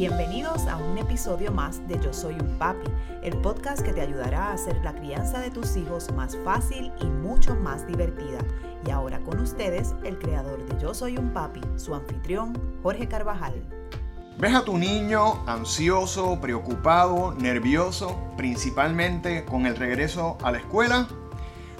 Bienvenidos 0.00 0.66
a 0.66 0.78
un 0.78 0.96
episodio 0.96 1.52
más 1.52 1.86
de 1.86 2.00
Yo 2.00 2.14
Soy 2.14 2.32
un 2.32 2.56
Papi, 2.56 2.90
el 3.22 3.36
podcast 3.42 3.82
que 3.82 3.92
te 3.92 4.00
ayudará 4.00 4.46
a 4.46 4.52
hacer 4.54 4.80
la 4.82 4.94
crianza 4.94 5.40
de 5.40 5.50
tus 5.50 5.76
hijos 5.76 6.10
más 6.14 6.38
fácil 6.42 6.90
y 7.02 7.04
mucho 7.04 7.54
más 7.54 7.86
divertida. 7.86 8.38
Y 8.86 8.92
ahora 8.92 9.20
con 9.20 9.38
ustedes, 9.40 9.94
el 10.02 10.18
creador 10.18 10.66
de 10.66 10.80
Yo 10.80 10.94
Soy 10.94 11.18
un 11.18 11.34
Papi, 11.34 11.60
su 11.76 11.94
anfitrión, 11.94 12.58
Jorge 12.82 13.08
Carvajal. 13.08 13.62
¿Ves 14.38 14.54
a 14.54 14.64
tu 14.64 14.78
niño 14.78 15.46
ansioso, 15.46 16.40
preocupado, 16.40 17.34
nervioso, 17.34 18.18
principalmente 18.38 19.44
con 19.44 19.66
el 19.66 19.76
regreso 19.76 20.38
a 20.42 20.50
la 20.50 20.56
escuela? 20.56 21.08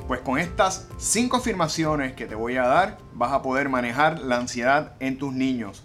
Pues 0.08 0.20
con 0.20 0.38
estas 0.38 0.88
cinco 0.98 1.38
afirmaciones 1.38 2.12
que 2.12 2.26
te 2.26 2.34
voy 2.34 2.58
a 2.58 2.66
dar 2.66 2.98
vas 3.14 3.32
a 3.32 3.40
poder 3.40 3.70
manejar 3.70 4.18
la 4.20 4.36
ansiedad 4.36 4.92
en 5.00 5.16
tus 5.16 5.32
niños. 5.32 5.84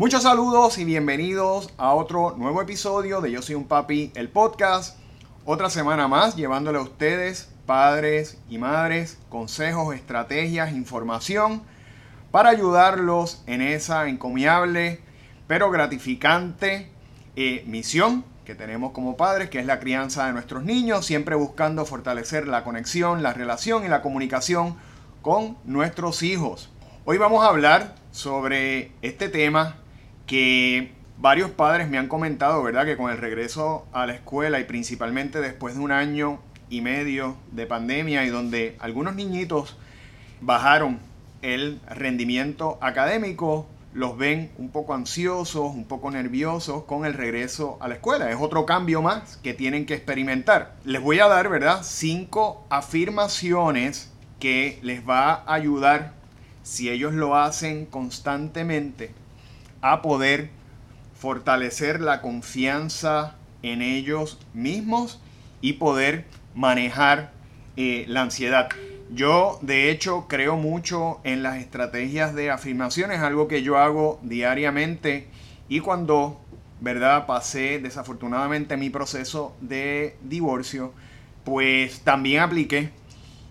Muchos 0.00 0.22
saludos 0.22 0.78
y 0.78 0.86
bienvenidos 0.86 1.74
a 1.76 1.92
otro 1.92 2.34
nuevo 2.38 2.62
episodio 2.62 3.20
de 3.20 3.32
Yo 3.32 3.42
Soy 3.42 3.54
un 3.54 3.68
Papi, 3.68 4.12
el 4.14 4.30
podcast. 4.30 4.98
Otra 5.44 5.68
semana 5.68 6.08
más 6.08 6.36
llevándole 6.36 6.78
a 6.78 6.80
ustedes, 6.80 7.50
padres 7.66 8.38
y 8.48 8.56
madres, 8.56 9.18
consejos, 9.28 9.94
estrategias, 9.94 10.72
información 10.72 11.60
para 12.30 12.48
ayudarlos 12.48 13.42
en 13.46 13.60
esa 13.60 14.08
encomiable 14.08 15.00
pero 15.46 15.70
gratificante 15.70 16.90
eh, 17.36 17.62
misión 17.66 18.24
que 18.46 18.54
tenemos 18.54 18.92
como 18.92 19.18
padres, 19.18 19.50
que 19.50 19.58
es 19.58 19.66
la 19.66 19.80
crianza 19.80 20.24
de 20.24 20.32
nuestros 20.32 20.64
niños, 20.64 21.04
siempre 21.04 21.34
buscando 21.36 21.84
fortalecer 21.84 22.48
la 22.48 22.64
conexión, 22.64 23.22
la 23.22 23.34
relación 23.34 23.84
y 23.84 23.88
la 23.88 24.00
comunicación 24.00 24.76
con 25.20 25.58
nuestros 25.64 26.22
hijos. 26.22 26.70
Hoy 27.04 27.18
vamos 27.18 27.44
a 27.44 27.48
hablar 27.48 27.96
sobre 28.12 28.92
este 29.02 29.28
tema 29.28 29.76
que 30.30 30.92
varios 31.18 31.50
padres 31.50 31.88
me 31.88 31.98
han 31.98 32.06
comentado, 32.06 32.62
¿verdad? 32.62 32.84
Que 32.84 32.96
con 32.96 33.10
el 33.10 33.18
regreso 33.18 33.88
a 33.92 34.06
la 34.06 34.14
escuela 34.14 34.60
y 34.60 34.64
principalmente 34.64 35.40
después 35.40 35.74
de 35.74 35.80
un 35.80 35.90
año 35.90 36.38
y 36.68 36.82
medio 36.82 37.36
de 37.50 37.66
pandemia 37.66 38.24
y 38.24 38.28
donde 38.28 38.76
algunos 38.78 39.16
niñitos 39.16 39.76
bajaron 40.40 41.00
el 41.42 41.80
rendimiento 41.88 42.78
académico, 42.80 43.66
los 43.92 44.16
ven 44.16 44.52
un 44.56 44.70
poco 44.70 44.94
ansiosos, 44.94 45.74
un 45.74 45.84
poco 45.84 46.12
nerviosos 46.12 46.84
con 46.84 47.04
el 47.04 47.14
regreso 47.14 47.76
a 47.80 47.88
la 47.88 47.94
escuela. 47.94 48.30
Es 48.30 48.36
otro 48.38 48.64
cambio 48.66 49.02
más 49.02 49.36
que 49.38 49.52
tienen 49.52 49.84
que 49.84 49.94
experimentar. 49.94 50.76
Les 50.84 51.02
voy 51.02 51.18
a 51.18 51.26
dar, 51.26 51.48
¿verdad? 51.48 51.80
Cinco 51.82 52.64
afirmaciones 52.70 54.12
que 54.38 54.78
les 54.82 55.02
va 55.08 55.42
a 55.44 55.54
ayudar 55.54 56.12
si 56.62 56.88
ellos 56.88 57.14
lo 57.14 57.34
hacen 57.34 57.84
constantemente 57.84 59.12
a 59.82 60.02
poder 60.02 60.50
fortalecer 61.18 62.00
la 62.00 62.22
confianza 62.22 63.36
en 63.62 63.82
ellos 63.82 64.38
mismos 64.54 65.20
y 65.60 65.74
poder 65.74 66.24
manejar 66.54 67.32
eh, 67.76 68.04
la 68.08 68.22
ansiedad. 68.22 68.68
Yo 69.12 69.58
de 69.62 69.90
hecho 69.90 70.26
creo 70.28 70.56
mucho 70.56 71.20
en 71.24 71.42
las 71.42 71.58
estrategias 71.58 72.34
de 72.34 72.50
afirmaciones, 72.50 73.20
algo 73.20 73.48
que 73.48 73.62
yo 73.62 73.76
hago 73.76 74.20
diariamente 74.22 75.26
y 75.68 75.80
cuando, 75.80 76.40
¿verdad? 76.80 77.26
Pasé 77.26 77.80
desafortunadamente 77.80 78.76
mi 78.76 78.88
proceso 78.88 79.56
de 79.60 80.16
divorcio, 80.22 80.92
pues 81.44 82.00
también 82.00 82.42
apliqué 82.42 82.90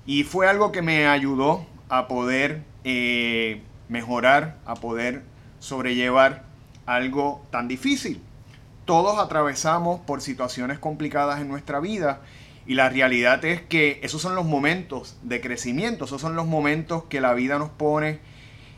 y 0.05 0.23
fue 0.23 0.47
algo 0.47 0.71
que 0.71 0.81
me 0.81 1.07
ayudó 1.07 1.65
a 1.89 2.07
poder 2.07 2.63
eh, 2.83 3.61
mejorar, 3.89 4.57
a 4.65 4.75
poder 4.75 5.23
sobrellevar 5.59 6.43
algo 6.85 7.45
tan 7.51 7.67
difícil. 7.67 8.21
Todos 8.85 9.19
atravesamos 9.19 9.99
por 10.01 10.21
situaciones 10.21 10.79
complicadas 10.79 11.39
en 11.39 11.47
nuestra 11.47 11.79
vida 11.79 12.21
y 12.65 12.75
la 12.75 12.89
realidad 12.89 13.43
es 13.45 13.61
que 13.61 13.99
esos 14.03 14.21
son 14.21 14.35
los 14.35 14.45
momentos 14.45 15.17
de 15.23 15.41
crecimiento, 15.41 16.05
esos 16.05 16.21
son 16.21 16.35
los 16.35 16.47
momentos 16.47 17.03
que 17.05 17.21
la 17.21 17.33
vida 17.33 17.59
nos 17.59 17.69
pone 17.69 18.19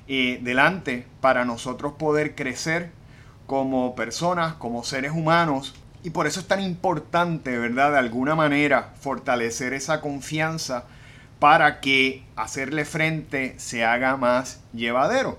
eh, 0.07 0.39
delante 0.41 1.05
para 1.21 1.45
nosotros 1.45 1.93
poder 1.93 2.35
crecer 2.35 2.91
como 3.47 3.95
personas, 3.95 4.53
como 4.53 4.83
seres 4.83 5.11
humanos. 5.11 5.75
Y 6.03 6.09
por 6.09 6.25
eso 6.25 6.39
es 6.39 6.47
tan 6.47 6.61
importante, 6.61 7.57
¿verdad? 7.57 7.91
De 7.91 7.99
alguna 7.99 8.35
manera 8.35 8.93
fortalecer 8.99 9.73
esa 9.73 10.01
confianza 10.01 10.85
para 11.39 11.79
que 11.79 12.23
hacerle 12.35 12.85
frente 12.85 13.55
se 13.57 13.83
haga 13.83 14.15
más 14.17 14.61
llevadero. 14.73 15.37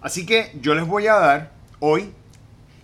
Así 0.00 0.26
que 0.26 0.52
yo 0.60 0.74
les 0.74 0.86
voy 0.86 1.06
a 1.06 1.14
dar 1.14 1.52
hoy 1.78 2.12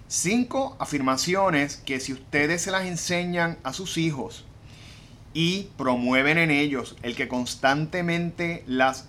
cinco 0.09 0.77
afirmaciones 0.79 1.77
que 1.77 2.01
si 2.01 2.13
ustedes 2.13 2.63
se 2.63 2.71
las 2.71 2.87
enseñan 2.87 3.59
a 3.63 3.73
sus 3.73 3.97
hijos 3.99 4.45
y 5.35 5.69
promueven 5.77 6.39
en 6.39 6.51
ellos 6.51 6.97
el 7.03 7.17
que 7.17 7.29
constantemente 7.29 8.63
las, 8.67 9.09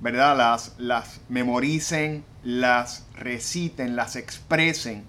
¿verdad? 0.00 0.36
Las, 0.36 0.74
las 0.78 1.20
memoricen, 1.28 2.24
las 2.42 3.06
reciten, 3.14 3.96
las 3.96 4.16
expresen 4.16 5.04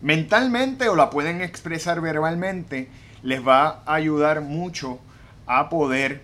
mentalmente 0.00 0.88
o 0.88 0.96
la 0.96 1.10
pueden 1.10 1.40
expresar 1.40 2.00
verbalmente, 2.00 2.88
les 3.22 3.46
va 3.46 3.82
a 3.84 3.94
ayudar 3.94 4.40
mucho 4.40 5.00
a 5.46 5.68
poder 5.68 6.22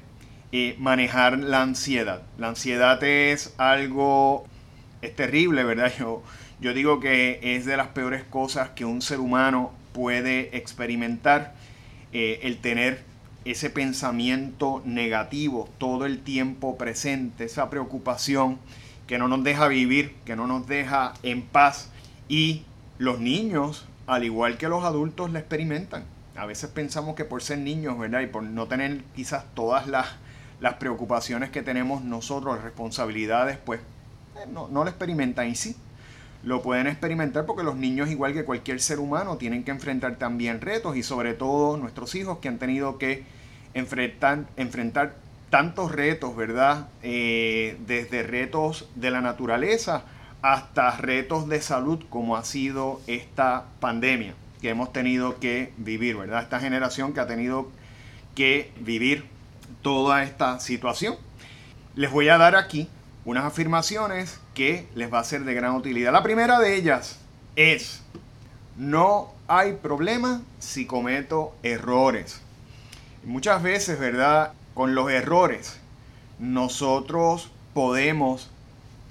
eh, 0.52 0.76
manejar 0.78 1.38
la 1.38 1.62
ansiedad. 1.62 2.22
La 2.38 2.48
ansiedad 2.48 3.02
es 3.02 3.54
algo, 3.58 4.46
es 5.06 5.16
terrible, 5.16 5.64
¿verdad? 5.64 5.92
Yo, 5.98 6.22
yo 6.60 6.74
digo 6.74 7.00
que 7.00 7.40
es 7.42 7.64
de 7.64 7.76
las 7.76 7.88
peores 7.88 8.24
cosas 8.24 8.70
que 8.70 8.84
un 8.84 9.02
ser 9.02 9.20
humano 9.20 9.72
puede 9.92 10.56
experimentar, 10.56 11.54
eh, 12.12 12.40
el 12.42 12.58
tener 12.58 13.02
ese 13.44 13.70
pensamiento 13.70 14.82
negativo 14.84 15.68
todo 15.78 16.06
el 16.06 16.20
tiempo 16.20 16.78
presente, 16.78 17.44
esa 17.44 17.70
preocupación 17.70 18.58
que 19.06 19.18
no 19.18 19.28
nos 19.28 19.44
deja 19.44 19.68
vivir, 19.68 20.14
que 20.24 20.36
no 20.36 20.46
nos 20.46 20.66
deja 20.66 21.14
en 21.22 21.42
paz. 21.42 21.90
Y 22.28 22.62
los 22.98 23.20
niños, 23.20 23.86
al 24.06 24.24
igual 24.24 24.56
que 24.56 24.68
los 24.68 24.84
adultos, 24.84 25.30
la 25.30 25.40
experimentan. 25.40 26.04
A 26.36 26.46
veces 26.46 26.70
pensamos 26.70 27.14
que 27.14 27.24
por 27.24 27.42
ser 27.42 27.58
niños, 27.58 27.98
¿verdad? 27.98 28.20
Y 28.20 28.26
por 28.26 28.42
no 28.42 28.66
tener 28.66 29.02
quizás 29.14 29.44
todas 29.54 29.86
las, 29.86 30.06
las 30.60 30.74
preocupaciones 30.74 31.50
que 31.50 31.62
tenemos 31.62 32.02
nosotros, 32.02 32.62
responsabilidades, 32.62 33.58
pues 33.58 33.80
no, 34.52 34.68
no 34.68 34.84
lo 34.84 34.90
experimentan. 34.90 35.48
Y 35.48 35.54
sí, 35.54 35.76
lo 36.42 36.62
pueden 36.62 36.86
experimentar 36.86 37.46
porque 37.46 37.62
los 37.62 37.76
niños, 37.76 38.10
igual 38.10 38.34
que 38.34 38.44
cualquier 38.44 38.80
ser 38.80 38.98
humano, 38.98 39.36
tienen 39.36 39.64
que 39.64 39.70
enfrentar 39.70 40.16
también 40.16 40.60
retos 40.60 40.96
y 40.96 41.02
sobre 41.02 41.34
todo 41.34 41.76
nuestros 41.76 42.14
hijos 42.14 42.38
que 42.38 42.48
han 42.48 42.58
tenido 42.58 42.98
que 42.98 43.24
enfrentar, 43.72 44.44
enfrentar 44.56 45.16
tantos 45.50 45.92
retos, 45.92 46.36
¿verdad? 46.36 46.88
Eh, 47.02 47.78
desde 47.86 48.22
retos 48.22 48.88
de 48.94 49.10
la 49.10 49.20
naturaleza 49.20 50.04
hasta 50.42 50.94
retos 50.98 51.48
de 51.48 51.62
salud 51.62 52.04
como 52.10 52.36
ha 52.36 52.44
sido 52.44 53.00
esta 53.06 53.64
pandemia 53.80 54.34
que 54.60 54.68
hemos 54.68 54.92
tenido 54.92 55.40
que 55.40 55.72
vivir, 55.78 56.16
¿verdad? 56.16 56.42
Esta 56.42 56.60
generación 56.60 57.12
que 57.12 57.20
ha 57.20 57.26
tenido 57.26 57.70
que 58.34 58.70
vivir 58.80 59.24
toda 59.82 60.22
esta 60.22 60.60
situación. 60.60 61.16
Les 61.94 62.10
voy 62.10 62.28
a 62.28 62.36
dar 62.36 62.56
aquí 62.56 62.88
unas 63.24 63.44
afirmaciones 63.44 64.38
que 64.54 64.86
les 64.94 65.12
va 65.12 65.20
a 65.20 65.24
ser 65.24 65.44
de 65.44 65.54
gran 65.54 65.74
utilidad. 65.74 66.12
La 66.12 66.22
primera 66.22 66.58
de 66.58 66.76
ellas 66.76 67.18
es, 67.56 68.02
no 68.76 69.32
hay 69.48 69.74
problema 69.74 70.42
si 70.58 70.86
cometo 70.86 71.54
errores. 71.62 72.40
Muchas 73.24 73.62
veces, 73.62 73.98
¿verdad? 73.98 74.52
Con 74.74 74.94
los 74.94 75.10
errores, 75.10 75.78
nosotros 76.38 77.50
podemos 77.72 78.50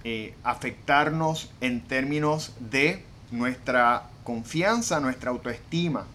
eh, 0.04 0.36
afectarnos 0.44 1.52
en 1.62 1.82
términos 1.82 2.54
de 2.60 3.04
nuestra 3.32 4.04
confianza, 4.24 5.00
nuestra 5.00 5.32
autoestima. 5.32 6.06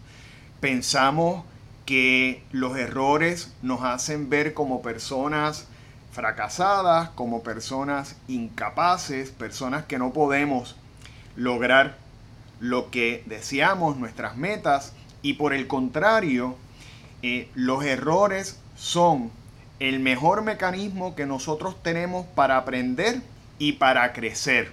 Pensamos 0.61 1.45
que 1.87 2.43
los 2.53 2.77
errores 2.77 3.55
nos 3.63 3.83
hacen 3.83 4.29
ver 4.29 4.53
como 4.55 4.83
personas 4.83 5.67
fracasadas, 6.11 7.11
como 7.11 7.43
personas 7.43 8.17
incapaces, 8.29 9.31
personas 9.31 9.85
que 9.85 9.99
no 9.99 10.13
podemos 10.13 10.77
lograr 11.37 11.97
lo 12.61 12.91
que 12.91 13.23
deseamos, 13.27 13.97
nuestras 13.97 14.37
metas, 14.37 14.93
y 15.23 15.35
por 15.35 15.53
el 15.53 15.67
contrario, 15.67 16.57
eh, 17.23 17.49
los 17.55 17.85
errores 17.85 18.59
son 18.77 19.31
el 19.81 20.01
mejor 20.01 20.43
mecanismo 20.43 21.15
que 21.15 21.27
nosotros 21.27 21.83
tenemos 21.83 22.27
para 22.35 22.57
aprender 22.57 23.23
y 23.59 23.73
para 23.73 24.13
crecer. 24.13 24.73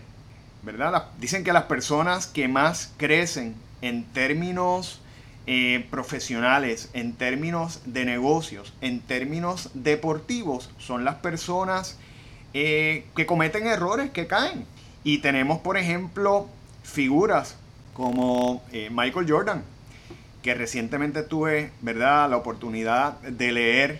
¿Verdad? 0.63 1.09
Dicen 1.19 1.43
que 1.43 1.53
las 1.53 1.65
personas 1.65 2.25
que 2.25 2.47
más 2.47 2.91
crecen 2.97 3.55
en 3.81 4.03
términos 4.03 4.99
eh, 5.47 5.85
profesionales, 5.91 6.89
en 6.93 7.13
términos 7.13 7.81
de 7.85 8.03
negocios, 8.03 8.73
en 8.81 8.99
términos 8.99 9.69
deportivos, 9.75 10.71
son 10.79 11.05
las 11.05 11.15
personas 11.15 11.99
eh, 12.55 13.05
que 13.15 13.27
cometen 13.27 13.67
errores, 13.67 14.09
que 14.09 14.25
caen. 14.25 14.65
Y 15.03 15.19
tenemos, 15.19 15.59
por 15.59 15.77
ejemplo, 15.77 16.47
figuras 16.81 17.57
como 17.93 18.63
eh, 18.71 18.89
Michael 18.91 19.29
Jordan, 19.29 19.63
que 20.41 20.55
recientemente 20.55 21.21
tuve, 21.21 21.69
¿verdad?, 21.81 22.27
la 22.27 22.37
oportunidad 22.37 23.19
de 23.21 23.51
leer 23.51 23.99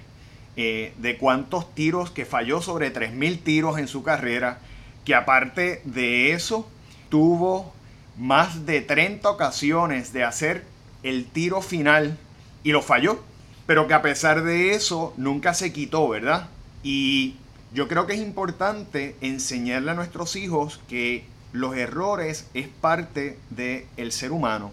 de 0.56 1.18
cuántos 1.20 1.76
tiros 1.76 2.12
que 2.12 2.24
falló 2.26 2.62
sobre 2.62 2.94
3.000 2.94 3.44
tiros 3.44 3.78
en 3.78 3.90
su 3.90 4.04
carrera, 4.04 4.60
que 5.04 5.14
aparte 5.14 5.82
de 5.84 6.32
eso 6.32 6.66
tuvo 7.10 7.74
más 8.18 8.66
de 8.66 8.80
30 8.80 9.30
ocasiones 9.30 10.14
de 10.14 10.24
hacer 10.24 10.64
el 11.06 11.26
tiro 11.28 11.62
final 11.62 12.18
y 12.64 12.72
lo 12.72 12.82
falló, 12.82 13.20
pero 13.68 13.88
que 13.88 13.94
a 13.94 14.02
pesar 14.02 14.44
de 14.44 14.74
eso 14.74 15.14
nunca 15.18 15.54
se 15.54 15.72
quitó, 15.72 16.10
¿verdad? 16.10 16.50
Y 16.82 17.36
yo 17.74 17.88
creo 17.88 18.08
que 18.08 18.14
es 18.14 18.20
importante 18.20 19.16
enseñarle 19.22 19.92
a 19.92 19.94
nuestros 19.94 20.36
hijos 20.36 20.82
que 20.90 21.24
los 21.54 21.78
errores 21.78 22.50
es 22.56 22.68
parte 22.68 23.38
del 23.52 24.12
ser 24.12 24.32
humano, 24.32 24.72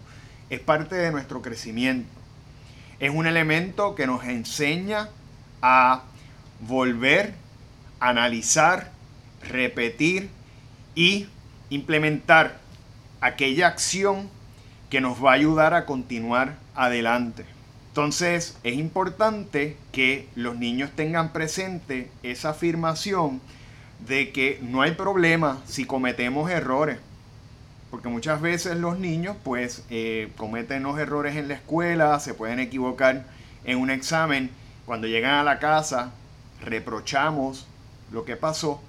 es 0.49 0.61
parte 0.61 0.97
de 0.97 1.13
nuestro 1.13 1.43
crecimiento. 1.43 2.09
Es 2.99 3.11
un 3.11 3.27
elemento 3.27 3.95
que 3.95 4.07
nos 4.07 4.25
enseña 4.25 5.11
a 5.61 6.05
volver, 6.61 7.35
analizar, 8.01 8.91
repetir 9.43 10.31
y 10.95 11.27
implementar 11.69 12.59
aquella 13.21 13.67
acción 13.67 14.31
que 14.93 15.01
nos 15.01 15.25
va 15.25 15.31
a 15.31 15.37
ayudar 15.37 15.73
a 15.73 15.87
continuar 15.87 16.57
adelante. 16.75 17.47
Entonces 17.89 18.59
es 18.63 18.75
importante 18.75 19.79
que 19.91 20.29
los 20.35 20.59
niños 20.59 20.91
tengan 20.95 21.33
presente 21.33 22.11
esa 22.23 22.51
afirmación 22.51 23.41
de 24.07 24.33
que 24.33 24.59
no 24.61 24.83
hay 24.83 24.91
problema 24.91 25.63
si 25.65 25.87
cometemos 25.87 26.51
errores. 26.51 26.99
Porque 27.91 28.11
muchas 28.11 28.43
veces 28.43 28.77
los 28.77 28.99
niños 28.99 29.35
pues 29.43 29.83
eh, 29.89 30.31
cometen 30.37 30.83
los 30.83 30.99
errores 30.99 31.37
en 31.37 31.49
la 31.49 31.55
escuela, 31.55 32.21
se 32.21 32.35
pueden 32.35 32.61
equivocar 32.61 33.25
en 33.65 33.79
un 33.79 33.89
examen. 33.89 34.51
Cuando 34.85 35.07
llegan 35.07 35.37
a 35.37 35.43
la 35.43 35.59
casa 35.59 36.13
reprochamos 36.61 37.67
lo 38.13 38.27
que 38.27 38.37
pasó, 38.37 38.83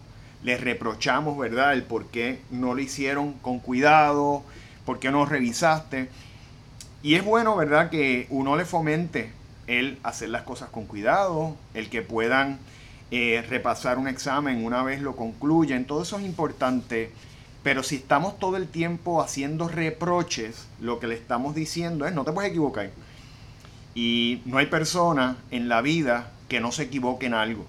les 0.43 0.59
reprochamos, 0.59 1.37
¿verdad? 1.37 1.71
El 1.71 1.83
por 1.83 2.07
qué 2.07 2.41
no 2.51 2.73
lo 2.73 2.81
hicieron 2.81 3.31
con 3.35 3.59
cuidado, 3.59 4.43
por 4.85 4.99
qué 4.99 5.11
no 5.11 5.25
revisaste. 5.25 6.09
Y 7.01 7.15
es 7.15 7.23
bueno, 7.23 7.55
¿verdad? 7.55 7.89
Que 7.89 8.27
uno 8.29 8.55
le 8.55 8.65
fomente 8.65 9.31
el 9.67 9.99
hacer 10.03 10.29
las 10.29 10.43
cosas 10.43 10.69
con 10.69 10.85
cuidado, 10.85 11.55
el 11.73 11.89
que 11.89 12.01
puedan 12.01 12.59
eh, 13.11 13.45
repasar 13.47 13.97
un 13.97 14.07
examen 14.07 14.65
una 14.65 14.81
vez 14.83 15.01
lo 15.01 15.15
concluyen, 15.15 15.85
todo 15.85 16.03
eso 16.03 16.17
es 16.17 16.25
importante. 16.25 17.11
Pero 17.61 17.83
si 17.83 17.95
estamos 17.97 18.39
todo 18.39 18.57
el 18.57 18.67
tiempo 18.67 19.21
haciendo 19.21 19.67
reproches, 19.67 20.67
lo 20.81 20.99
que 20.99 21.07
le 21.07 21.15
estamos 21.15 21.55
diciendo 21.55 22.05
es 22.05 22.13
no 22.13 22.25
te 22.25 22.31
puedes 22.31 22.51
equivocar. 22.51 22.89
Y 23.95 24.41
no 24.45 24.57
hay 24.57 24.65
persona 24.65 25.37
en 25.51 25.69
la 25.69 25.81
vida 25.81 26.31
que 26.49 26.59
no 26.59 26.71
se 26.71 26.83
equivoque 26.83 27.27
en 27.27 27.33
algo. 27.33 27.65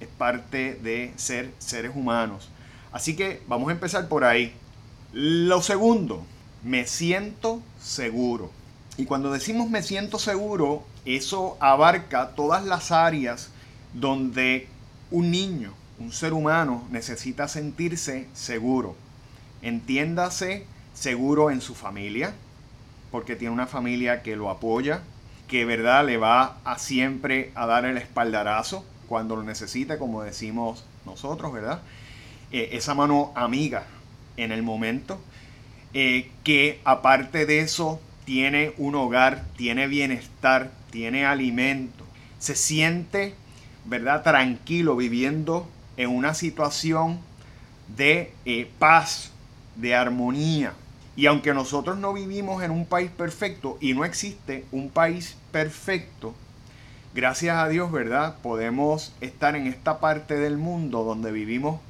Es 0.00 0.08
parte 0.08 0.74
de 0.82 1.12
ser 1.16 1.50
seres 1.58 1.92
humanos. 1.94 2.50
Así 2.92 3.16
que 3.16 3.42
vamos 3.46 3.68
a 3.68 3.72
empezar 3.72 4.08
por 4.08 4.24
ahí. 4.24 4.52
Lo 5.18 5.62
segundo, 5.62 6.26
me 6.62 6.86
siento 6.86 7.62
seguro. 7.80 8.50
Y 8.98 9.06
cuando 9.06 9.32
decimos 9.32 9.70
me 9.70 9.82
siento 9.82 10.18
seguro, 10.18 10.84
eso 11.06 11.56
abarca 11.58 12.34
todas 12.34 12.66
las 12.66 12.92
áreas 12.92 13.48
donde 13.94 14.68
un 15.10 15.30
niño, 15.30 15.72
un 15.98 16.12
ser 16.12 16.34
humano, 16.34 16.86
necesita 16.90 17.48
sentirse 17.48 18.28
seguro. 18.34 18.94
Entiéndase 19.62 20.66
seguro 20.92 21.50
en 21.50 21.62
su 21.62 21.74
familia, 21.74 22.34
porque 23.10 23.36
tiene 23.36 23.54
una 23.54 23.66
familia 23.66 24.22
que 24.22 24.36
lo 24.36 24.50
apoya, 24.50 25.00
que 25.48 25.64
verdad 25.64 26.04
le 26.04 26.18
va 26.18 26.58
a 26.62 26.78
siempre 26.78 27.52
a 27.54 27.64
dar 27.64 27.86
el 27.86 27.96
espaldarazo 27.96 28.84
cuando 29.08 29.34
lo 29.34 29.44
necesite, 29.44 29.96
como 29.96 30.22
decimos 30.22 30.84
nosotros, 31.06 31.54
¿verdad? 31.54 31.80
Eh, 32.52 32.68
esa 32.72 32.94
mano 32.94 33.32
amiga 33.34 33.86
en 34.36 34.52
el 34.52 34.62
momento, 34.62 35.20
eh, 35.94 36.30
que 36.44 36.80
aparte 36.84 37.46
de 37.46 37.60
eso 37.60 38.00
tiene 38.24 38.72
un 38.76 38.94
hogar, 38.94 39.44
tiene 39.56 39.86
bienestar, 39.86 40.70
tiene 40.90 41.24
alimento, 41.24 42.04
se 42.38 42.54
siente 42.54 43.34
¿verdad? 43.86 44.22
Tranquilo, 44.22 44.96
viviendo 44.96 45.68
en 45.96 46.10
una 46.10 46.34
situación 46.34 47.20
de 47.96 48.32
eh, 48.44 48.68
paz, 48.78 49.30
de 49.76 49.94
armonía. 49.94 50.74
Y 51.14 51.26
aunque 51.26 51.54
nosotros 51.54 51.96
no 51.96 52.12
vivimos 52.12 52.62
en 52.62 52.70
un 52.70 52.84
país 52.84 53.10
perfecto 53.10 53.78
y 53.80 53.94
no 53.94 54.04
existe 54.04 54.66
un 54.72 54.90
país 54.90 55.36
perfecto, 55.52 56.34
gracias 57.14 57.56
a 57.56 57.68
Dios, 57.68 57.90
¿verdad? 57.90 58.36
Podemos 58.42 59.14
estar 59.20 59.56
en 59.56 59.66
esta 59.66 60.00
parte 60.00 60.36
del 60.36 60.58
mundo 60.58 61.04
donde 61.04 61.32
vivimos 61.32 61.80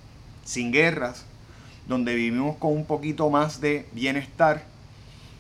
sin 0.45 0.71
guerras, 0.71 1.25
donde 1.87 2.15
vivimos 2.15 2.57
con 2.57 2.73
un 2.73 2.85
poquito 2.85 3.31
más 3.31 3.61
de 3.61 3.87
bienestar 3.93 4.65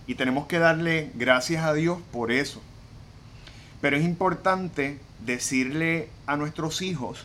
y 0.06 0.14
tenemos 0.14 0.46
que 0.46 0.58
darle 0.58 1.10
gracias 1.14 1.64
a 1.64 1.74
Dios 1.74 1.98
por 2.12 2.30
eso. 2.30 2.62
Pero 3.80 3.96
es 3.96 4.04
importante 4.04 4.98
decirle 5.24 6.08
a 6.26 6.36
nuestros 6.36 6.82
hijos, 6.82 7.24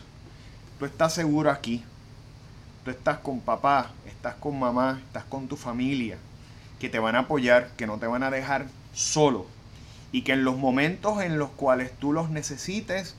tú 0.78 0.84
estás 0.84 1.14
seguro 1.14 1.50
aquí, 1.50 1.84
tú 2.84 2.90
estás 2.90 3.18
con 3.18 3.40
papá, 3.40 3.92
estás 4.06 4.34
con 4.34 4.58
mamá, 4.58 5.00
estás 5.06 5.24
con 5.24 5.46
tu 5.46 5.56
familia, 5.56 6.18
que 6.80 6.88
te 6.88 6.98
van 6.98 7.14
a 7.14 7.20
apoyar, 7.20 7.70
que 7.76 7.86
no 7.86 7.98
te 7.98 8.06
van 8.06 8.22
a 8.22 8.30
dejar 8.30 8.66
solo 8.92 9.46
y 10.10 10.22
que 10.22 10.32
en 10.32 10.44
los 10.44 10.58
momentos 10.58 11.22
en 11.22 11.38
los 11.38 11.50
cuales 11.50 11.92
tú 11.98 12.12
los 12.12 12.30
necesites, 12.30 13.14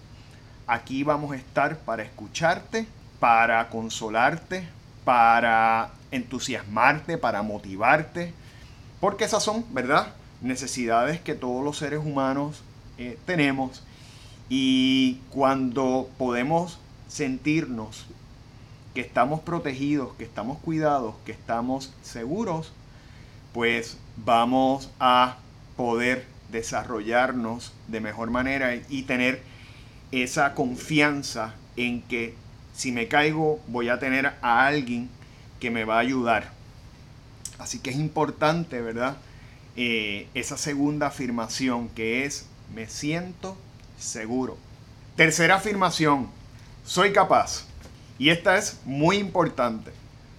aquí 0.68 1.04
vamos 1.04 1.32
a 1.32 1.38
estar 1.38 1.78
para 1.80 2.04
escucharte, 2.04 2.86
para 3.20 3.70
consolarte, 3.70 4.68
para 5.04 5.92
entusiasmarte, 6.12 7.18
para 7.18 7.42
motivarte, 7.42 8.34
porque 9.00 9.26
esas 9.26 9.44
son, 9.44 9.66
¿verdad? 9.74 10.14
Necesidades 10.42 11.20
que 11.22 11.36
todos 11.36 11.64
los 11.64 11.78
seres 11.78 12.00
humanos 12.00 12.64
eh, 12.98 13.18
tenemos 13.26 13.84
y 14.50 15.20
cuando 15.30 16.10
podemos 16.18 16.80
sentirnos 17.08 18.06
que 18.94 19.02
estamos 19.02 19.40
protegidos, 19.40 20.14
que 20.16 20.24
estamos 20.24 20.60
cuidados, 20.60 21.16
que 21.26 21.32
estamos 21.32 21.92
seguros, 22.04 22.72
pues 23.54 23.98
vamos 24.18 24.92
a 25.00 25.38
poder 25.76 26.26
desarrollarnos 26.52 27.74
de 27.88 28.00
mejor 28.00 28.30
manera 28.30 28.76
y 28.76 29.04
tener 29.04 29.42
esa 30.12 30.54
confianza 30.54 31.56
en 31.76 32.04
que 32.04 32.36
si 32.74 32.92
me 32.92 33.08
caigo 33.08 33.60
voy 33.68 33.90
a 33.90 34.00
tener 34.00 34.34
a 34.42 34.66
alguien 34.66 35.10
que 35.60 35.72
me 35.72 35.86
va 35.86 35.96
a 35.96 36.00
ayudar. 36.00 36.52
Así 37.60 37.80
que 37.80 37.92
es 37.92 37.96
importante, 37.96 38.82
¿verdad? 38.82 39.18
Eh, 39.76 40.28
esa 40.34 40.58
segunda 40.58 41.08
afirmación 41.08 41.90
que 41.90 42.26
es 42.26 42.46
me 42.74 42.88
siento 42.88 43.58
seguro. 43.98 44.58
Tercera 45.16 45.56
afirmación, 45.56 46.28
soy 46.86 47.14
capaz. 47.14 47.66
Y 48.20 48.30
esta 48.30 48.58
es 48.58 48.80
muy 48.86 49.18
importante. 49.18 49.92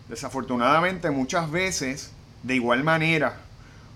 Desafortunadamente 0.09 1.11
muchas 1.11 1.51
veces, 1.51 2.11
de 2.43 2.57
igual 2.57 2.85
manera, 2.85 3.37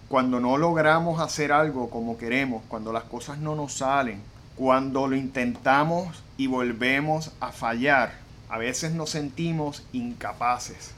cuando 0.09 0.41
no 0.41 0.57
logramos 0.57 1.21
hacer 1.21 1.53
algo 1.53 1.91
como 1.91 2.17
queremos, 2.17 2.63
cuando 2.69 2.93
las 2.93 3.05
cosas 3.05 3.39
no 3.39 3.55
nos 3.55 3.75
salen, 3.75 4.23
cuando 4.57 5.07
lo 5.07 5.17
intentamos 5.17 6.23
y 6.37 6.47
volvemos 6.47 7.33
a 7.41 7.53
fallar, 7.53 8.28
a 8.49 8.59
veces 8.59 8.93
nos 8.93 9.11
sentimos 9.11 9.85
incapaces. 9.93 10.93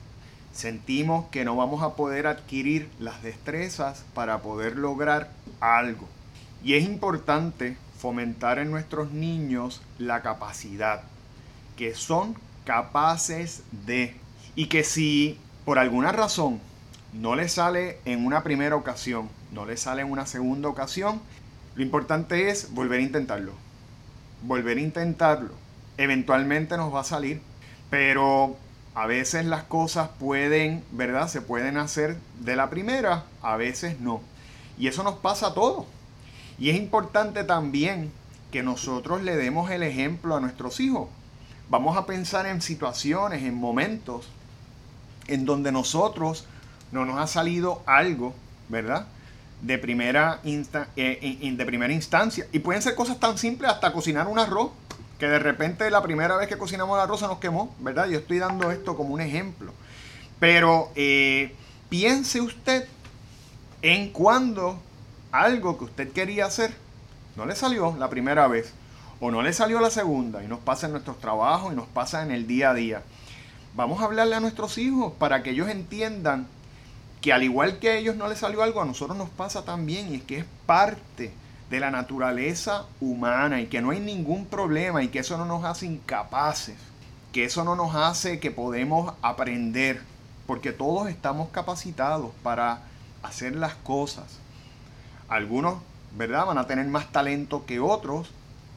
Sentimos 0.52 1.26
que 1.30 1.44
no 1.44 1.56
vamos 1.56 1.82
a 1.82 1.94
poder 1.94 2.26
adquirir 2.26 2.88
las 2.98 3.22
destrezas 3.22 4.04
para 4.14 4.42
poder 4.42 4.76
lograr 4.76 5.30
algo. 5.60 6.08
Y 6.62 6.74
es 6.74 6.84
importante 6.84 7.76
fomentar 7.98 8.58
en 8.58 8.70
nuestros 8.70 9.12
niños 9.12 9.82
la 9.98 10.22
capacidad, 10.22 11.02
que 11.76 11.94
son 11.94 12.34
capaces 12.64 13.62
de, 13.86 14.16
y 14.54 14.66
que 14.66 14.84
si 14.84 15.38
por 15.64 15.78
alguna 15.78 16.12
razón 16.12 16.60
no 17.12 17.34
les 17.34 17.52
sale 17.52 17.98
en 18.04 18.24
una 18.24 18.42
primera 18.42 18.76
ocasión, 18.76 19.28
no 19.52 19.66
les 19.66 19.80
sale 19.80 20.02
en 20.02 20.10
una 20.10 20.26
segunda 20.26 20.68
ocasión, 20.68 21.20
lo 21.74 21.82
importante 21.82 22.50
es 22.50 22.72
volver 22.72 23.00
a 23.00 23.04
intentarlo. 23.04 23.52
Volver 24.42 24.78
a 24.78 24.80
intentarlo. 24.80 25.52
Eventualmente 26.00 26.76
nos 26.76 26.94
va 26.94 27.00
a 27.00 27.04
salir, 27.04 27.40
pero 27.90 28.56
a 28.94 29.06
veces 29.06 29.44
las 29.44 29.64
cosas 29.64 30.08
pueden, 30.18 30.82
¿verdad? 30.92 31.28
Se 31.28 31.40
pueden 31.40 31.76
hacer 31.76 32.16
de 32.40 32.56
la 32.56 32.70
primera, 32.70 33.24
a 33.42 33.56
veces 33.56 34.00
no. 34.00 34.20
Y 34.78 34.88
eso 34.88 35.02
nos 35.02 35.16
pasa 35.16 35.48
a 35.48 35.54
todos. 35.54 35.86
Y 36.58 36.70
es 36.70 36.76
importante 36.76 37.44
también 37.44 38.10
que 38.50 38.62
nosotros 38.62 39.22
le 39.22 39.36
demos 39.36 39.70
el 39.70 39.82
ejemplo 39.82 40.36
a 40.36 40.40
nuestros 40.40 40.80
hijos. 40.80 41.08
Vamos 41.68 41.96
a 41.96 42.06
pensar 42.06 42.46
en 42.46 42.62
situaciones, 42.62 43.42
en 43.42 43.54
momentos 43.54 44.28
en 45.28 45.44
donde 45.44 45.70
nosotros 45.70 46.46
no 46.90 47.04
nos 47.04 47.18
ha 47.18 47.26
salido 47.26 47.82
algo 47.86 48.34
¿verdad? 48.70 49.06
De 49.60 49.76
primera, 49.76 50.40
eh, 50.44 51.52
de 51.52 51.66
primera 51.66 51.92
instancia. 51.92 52.46
Y 52.52 52.60
pueden 52.60 52.80
ser 52.80 52.94
cosas 52.94 53.20
tan 53.20 53.36
simples 53.36 53.70
hasta 53.70 53.92
cocinar 53.92 54.26
un 54.28 54.38
arroz, 54.38 54.70
que 55.20 55.28
de 55.28 55.38
repente 55.38 55.88
la 55.90 56.02
primera 56.02 56.34
vez 56.36 56.48
que 56.48 56.56
cocinamos 56.56 56.96
el 56.96 57.02
arroz 57.02 57.20
se 57.20 57.26
nos 57.26 57.38
quemó, 57.38 57.74
¿verdad? 57.78 58.08
Yo 58.08 58.18
estoy 58.18 58.38
dando 58.38 58.70
esto 58.70 58.96
como 58.96 59.12
un 59.12 59.20
ejemplo. 59.20 59.72
Pero 60.40 60.90
eh, 60.96 61.54
piense 61.90 62.40
usted 62.40 62.88
en 63.82 64.10
cuando 64.10 64.80
algo 65.30 65.76
que 65.76 65.84
usted 65.84 66.12
quería 66.12 66.46
hacer 66.46 66.74
no 67.36 67.44
le 67.44 67.54
salió 67.54 67.94
la 67.98 68.08
primera 68.08 68.48
vez 68.48 68.72
o 69.20 69.30
no 69.30 69.42
le 69.42 69.52
salió 69.52 69.78
la 69.78 69.90
segunda 69.90 70.42
y 70.42 70.48
nos 70.48 70.58
pasa 70.60 70.86
en 70.86 70.92
nuestros 70.92 71.20
trabajos 71.20 71.74
y 71.74 71.76
nos 71.76 71.86
pasa 71.86 72.22
en 72.22 72.30
el 72.30 72.46
día 72.46 72.70
a 72.70 72.74
día. 72.74 73.02
Vamos 73.74 74.00
a 74.00 74.06
hablarle 74.06 74.36
a 74.36 74.40
nuestros 74.40 74.78
hijos 74.78 75.12
para 75.18 75.42
que 75.42 75.50
ellos 75.50 75.68
entiendan 75.68 76.46
que 77.20 77.34
al 77.34 77.42
igual 77.42 77.78
que 77.78 77.90
a 77.90 77.96
ellos 77.96 78.16
no 78.16 78.26
les 78.26 78.38
salió 78.38 78.62
algo, 78.62 78.80
a 78.80 78.86
nosotros 78.86 79.18
nos 79.18 79.28
pasa 79.28 79.66
también 79.66 80.10
y 80.10 80.16
es 80.16 80.22
que 80.22 80.38
es 80.38 80.46
parte 80.64 81.30
de 81.70 81.80
la 81.80 81.92
naturaleza 81.92 82.86
humana 83.00 83.60
y 83.60 83.66
que 83.68 83.80
no 83.80 83.90
hay 83.90 84.00
ningún 84.00 84.44
problema 84.46 85.02
y 85.04 85.08
que 85.08 85.20
eso 85.20 85.38
no 85.38 85.44
nos 85.44 85.64
hace 85.64 85.86
incapaces, 85.86 86.76
que 87.32 87.44
eso 87.44 87.62
no 87.62 87.76
nos 87.76 87.94
hace 87.94 88.40
que 88.40 88.50
podemos 88.50 89.14
aprender, 89.22 90.02
porque 90.48 90.72
todos 90.72 91.08
estamos 91.08 91.48
capacitados 91.50 92.32
para 92.42 92.82
hacer 93.22 93.54
las 93.54 93.74
cosas. 93.76 94.38
Algunos, 95.28 95.76
¿verdad? 96.16 96.46
Van 96.46 96.58
a 96.58 96.66
tener 96.66 96.86
más 96.88 97.12
talento 97.12 97.64
que 97.66 97.78
otros 97.78 98.32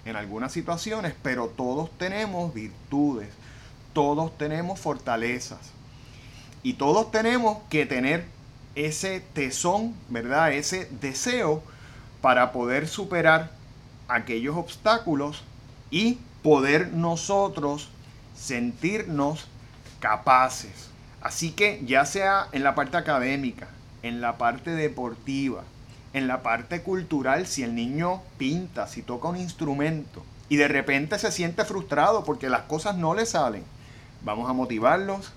en 0.05 0.15
algunas 0.15 0.51
situaciones, 0.51 1.15
pero 1.23 1.47
todos 1.47 1.89
tenemos 1.97 2.53
virtudes, 2.53 3.29
todos 3.93 4.37
tenemos 4.37 4.79
fortalezas 4.79 5.71
y 6.61 6.73
todos 6.73 7.11
tenemos 7.11 7.57
que 7.69 7.87
tener 7.87 8.25
ese 8.75 9.19
tesón, 9.19 9.95
¿verdad? 10.09 10.51
Ese 10.51 10.87
deseo 11.01 11.63
para 12.23 12.53
poder 12.53 12.87
superar 12.87 13.51
aquellos 14.07 14.55
obstáculos 14.55 15.43
y 15.91 16.19
poder 16.41 16.93
nosotros 16.93 17.89
sentirnos 18.33 19.49
capaces. 19.99 20.89
Así 21.21 21.51
que 21.51 21.81
ya 21.85 22.05
sea 22.05 22.47
en 22.53 22.63
la 22.63 22.75
parte 22.75 22.95
académica, 22.95 23.67
en 24.03 24.21
la 24.21 24.37
parte 24.37 24.71
deportiva, 24.71 25.63
en 26.13 26.29
la 26.29 26.43
parte 26.43 26.81
cultural, 26.81 27.45
si 27.45 27.61
el 27.61 27.75
niño 27.75 28.21
pinta, 28.37 28.87
si 28.87 29.01
toca 29.01 29.27
un 29.27 29.35
instrumento 29.35 30.23
y 30.47 30.55
de 30.55 30.69
repente 30.69 31.19
se 31.19 31.29
siente 31.29 31.65
frustrado 31.65 32.23
porque 32.23 32.47
las 32.47 32.61
cosas 32.61 32.95
no 32.95 33.13
le 33.13 33.25
salen, 33.25 33.65
vamos 34.23 34.49
a 34.49 34.53
motivarlos, 34.53 35.33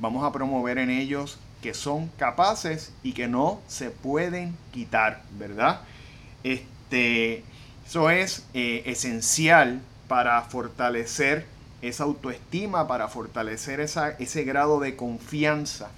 vamos 0.00 0.24
a 0.24 0.32
promover 0.32 0.78
en 0.78 0.90
ellos 0.90 1.38
que 1.62 1.72
son 1.72 2.08
capaces 2.18 2.92
y 3.04 3.12
que 3.12 3.28
no 3.28 3.60
se 3.68 3.90
pueden 3.90 4.56
quitar, 4.72 5.22
¿verdad? 5.38 5.82
Este, 6.46 7.42
eso 7.84 8.08
es 8.10 8.46
eh, 8.54 8.84
esencial 8.86 9.80
para 10.06 10.40
fortalecer 10.42 11.44
esa 11.82 12.04
autoestima, 12.04 12.86
para 12.86 13.08
fortalecer 13.08 13.80
esa, 13.80 14.10
ese 14.10 14.44
grado 14.44 14.78
de 14.78 14.94
confianza 14.94 15.88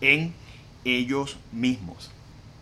en 0.00 0.32
ellos 0.86 1.36
mismos. 1.52 2.10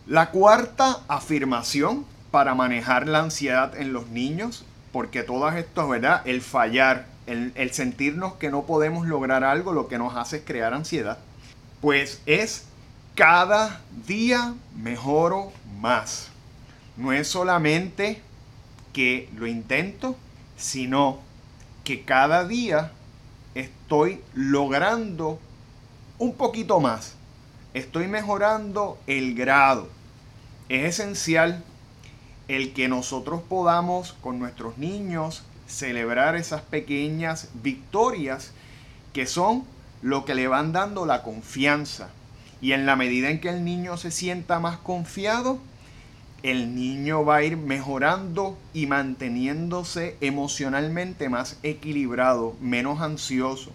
La 0.09 0.33
cuarta 0.33 0.99
afirmación 1.07 2.05
para 2.33 2.57
manejar 2.57 3.07
la 3.07 3.21
ansiedad 3.21 3.77
en 3.81 3.93
los 3.93 4.09
niños, 4.09 4.65
porque 4.91 5.23
todas 5.23 5.55
estas, 5.55 5.89
¿verdad? 5.89 6.23
El 6.25 6.41
fallar, 6.41 7.07
el, 7.29 7.53
el 7.55 7.71
sentirnos 7.71 8.33
que 8.35 8.51
no 8.51 8.65
podemos 8.65 9.07
lograr 9.07 9.45
algo, 9.45 9.73
lo 9.73 9.87
que 9.87 9.99
nos 9.99 10.17
hace 10.17 10.39
es 10.39 10.43
crear 10.45 10.75
ansiedad, 10.75 11.19
pues 11.81 12.21
es 12.27 12.65
cada 13.15 13.81
día 14.09 14.55
mejoro 14.75 15.53
más. 15.81 16.31
No 16.99 17.13
es 17.13 17.29
solamente 17.29 18.21
que 18.93 19.31
lo 19.35 19.47
intento, 19.47 20.17
sino 20.57 21.21
que 21.85 22.05
cada 22.05 22.47
día 22.47 22.93
estoy 23.55 24.21
logrando 24.35 25.39
un 26.19 26.35
poquito 26.35 26.81
más 26.81 27.15
estoy 27.75 28.09
mejorando 28.09 28.99
el 29.07 29.35
grado. 29.35 29.89
Es 30.69 31.01
esencial 31.01 31.65
el 32.49 32.73
que 32.73 32.89
nosotros 32.89 33.43
podamos 33.49 34.15
con 34.21 34.39
nuestros 34.39 34.79
niños 34.79 35.43
celebrar 35.67 36.37
esas 36.37 36.63
pequeñas 36.63 37.49
victorias 37.63 38.53
que 39.13 39.27
son 39.27 39.65
lo 40.03 40.25
que 40.25 40.35
le 40.35 40.49
van 40.49 40.73
dando 40.73 41.07
la 41.07 41.23
confianza. 41.23 42.09
Y 42.61 42.73
en 42.73 42.87
la 42.87 42.97
medida 42.97 43.31
en 43.31 43.41
que 43.41 43.51
el 43.51 43.65
niño 43.65 43.97
se 43.97 44.11
sienta 44.11 44.59
más 44.59 44.79
confiado, 44.79 45.59
el 46.43 46.75
niño 46.75 47.25
va 47.25 47.37
a 47.37 47.43
ir 47.43 47.57
mejorando 47.57 48.57
y 48.73 48.87
manteniéndose 48.87 50.17
emocionalmente 50.21 51.29
más 51.29 51.59
equilibrado, 51.63 52.55
menos 52.61 53.01
ansioso. 53.01 53.73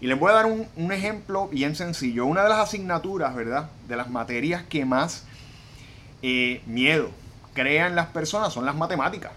Y 0.00 0.06
les 0.06 0.18
voy 0.18 0.30
a 0.30 0.34
dar 0.34 0.46
un, 0.46 0.92
ejemplo 0.92 1.48
bien 1.48 1.76
sencillo. 1.76 2.26
Una 2.26 2.42
de 2.42 2.48
las 2.48 2.58
asignaturas, 2.58 3.34
¿verdad? 3.34 3.70
De 3.88 3.96
las 3.96 4.10
materias 4.10 4.64
que 4.68 4.84
más 4.84 5.24
eh, 6.22 6.60
miedo 6.66 7.10
crean 7.54 7.94
las 7.94 8.08
personas 8.08 8.52
son 8.52 8.66
las 8.66 8.74
matemáticas. 8.74 9.32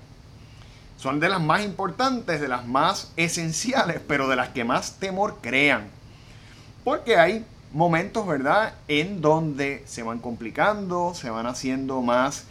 Son 0.98 1.20
de 1.20 1.30
las 1.30 1.42
más 1.42 1.64
importantes, 1.64 2.42
de 2.42 2.48
las 2.48 2.66
más 2.66 3.12
esenciales, 3.16 4.02
pero 4.08 4.28
de 4.28 4.36
las 4.36 4.50
que 4.50 4.64
más 4.64 4.98
temor 5.00 5.38
crean. 5.42 5.88
Porque 6.84 7.18
hay 7.18 7.46
momentos, 7.72 8.26
¿verdad? 8.26 8.74
En 8.88 9.22
donde 9.22 9.84
se 9.86 10.04
van 10.04 10.20
complicando, 10.20 11.14
se 11.14 11.30
van 11.30 11.46
haciendo 11.46 12.02
más 12.02 12.46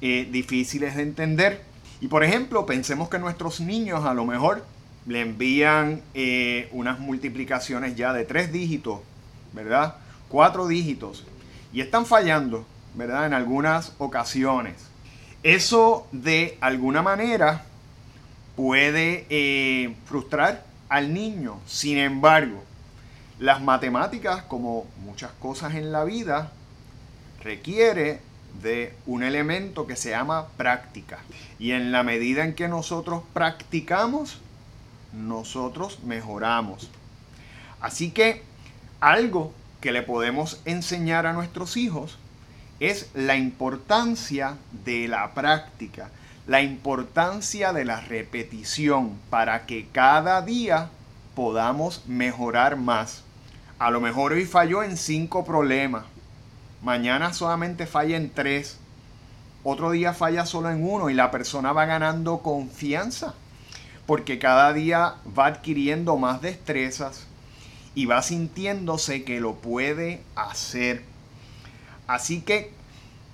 eh, 0.00 0.28
difíciles 0.30 0.96
de 0.96 1.02
entender. 1.02 1.62
Y 2.00 2.08
por 2.08 2.24
ejemplo, 2.24 2.66
pensemos 2.66 3.08
que 3.08 3.18
nuestros 3.18 3.60
niños 3.60 4.04
a 4.04 4.14
lo 4.14 4.24
mejor 4.24 4.64
le 5.06 5.20
envían 5.20 6.02
eh, 6.14 6.68
unas 6.72 6.98
multiplicaciones 6.98 7.96
ya 7.96 8.12
de 8.12 8.24
tres 8.24 8.52
dígitos, 8.52 9.00
¿verdad? 9.52 9.96
Cuatro 10.28 10.66
dígitos. 10.66 11.26
Y 11.72 11.80
están 11.80 12.06
fallando, 12.06 12.66
¿verdad? 12.94 13.26
En 13.26 13.34
algunas 13.34 13.92
ocasiones. 13.98 14.74
Eso 15.42 16.06
de 16.12 16.58
alguna 16.60 17.02
manera 17.02 17.64
puede 18.56 19.26
eh, 19.30 19.94
frustrar 20.06 20.64
al 20.88 21.14
niño. 21.14 21.58
Sin 21.66 21.98
embargo, 21.98 22.62
las 23.38 23.62
matemáticas, 23.62 24.42
como 24.42 24.86
muchas 25.04 25.32
cosas 25.32 25.74
en 25.74 25.92
la 25.92 26.04
vida, 26.04 26.52
requiere 27.42 28.20
de 28.62 28.94
un 29.06 29.22
elemento 29.22 29.86
que 29.86 29.96
se 29.96 30.10
llama 30.10 30.48
práctica. 30.56 31.18
Y 31.58 31.72
en 31.72 31.92
la 31.92 32.02
medida 32.02 32.44
en 32.44 32.54
que 32.54 32.68
nosotros 32.68 33.22
practicamos, 33.32 34.38
nosotros 35.12 36.00
mejoramos. 36.04 36.90
Así 37.80 38.10
que 38.10 38.42
algo 39.00 39.52
que 39.80 39.92
le 39.92 40.02
podemos 40.02 40.60
enseñar 40.64 41.26
a 41.26 41.32
nuestros 41.32 41.76
hijos 41.76 42.18
es 42.80 43.10
la 43.14 43.36
importancia 43.36 44.56
de 44.84 45.08
la 45.08 45.34
práctica, 45.34 46.10
la 46.46 46.62
importancia 46.62 47.72
de 47.72 47.84
la 47.84 48.00
repetición 48.00 49.18
para 49.28 49.66
que 49.66 49.86
cada 49.92 50.42
día 50.42 50.90
podamos 51.34 52.02
mejorar 52.06 52.76
más. 52.76 53.22
A 53.78 53.90
lo 53.90 54.00
mejor 54.00 54.32
hoy 54.32 54.44
falló 54.44 54.82
en 54.82 54.96
cinco 54.96 55.44
problemas, 55.44 56.04
mañana 56.82 57.32
solamente 57.32 57.86
falla 57.86 58.16
en 58.16 58.30
tres, 58.30 58.78
otro 59.62 59.90
día 59.90 60.14
falla 60.14 60.46
solo 60.46 60.70
en 60.70 60.82
uno 60.88 61.10
y 61.10 61.14
la 61.14 61.30
persona 61.30 61.72
va 61.72 61.84
ganando 61.84 62.38
confianza 62.38 63.34
porque 64.06 64.38
cada 64.38 64.72
día 64.72 65.16
va 65.38 65.46
adquiriendo 65.46 66.16
más 66.16 66.40
destrezas 66.40 67.26
y 67.94 68.06
va 68.06 68.22
sintiéndose 68.22 69.24
que 69.24 69.40
lo 69.40 69.56
puede 69.56 70.22
hacer. 70.34 71.04
Así 72.06 72.40
que 72.40 72.72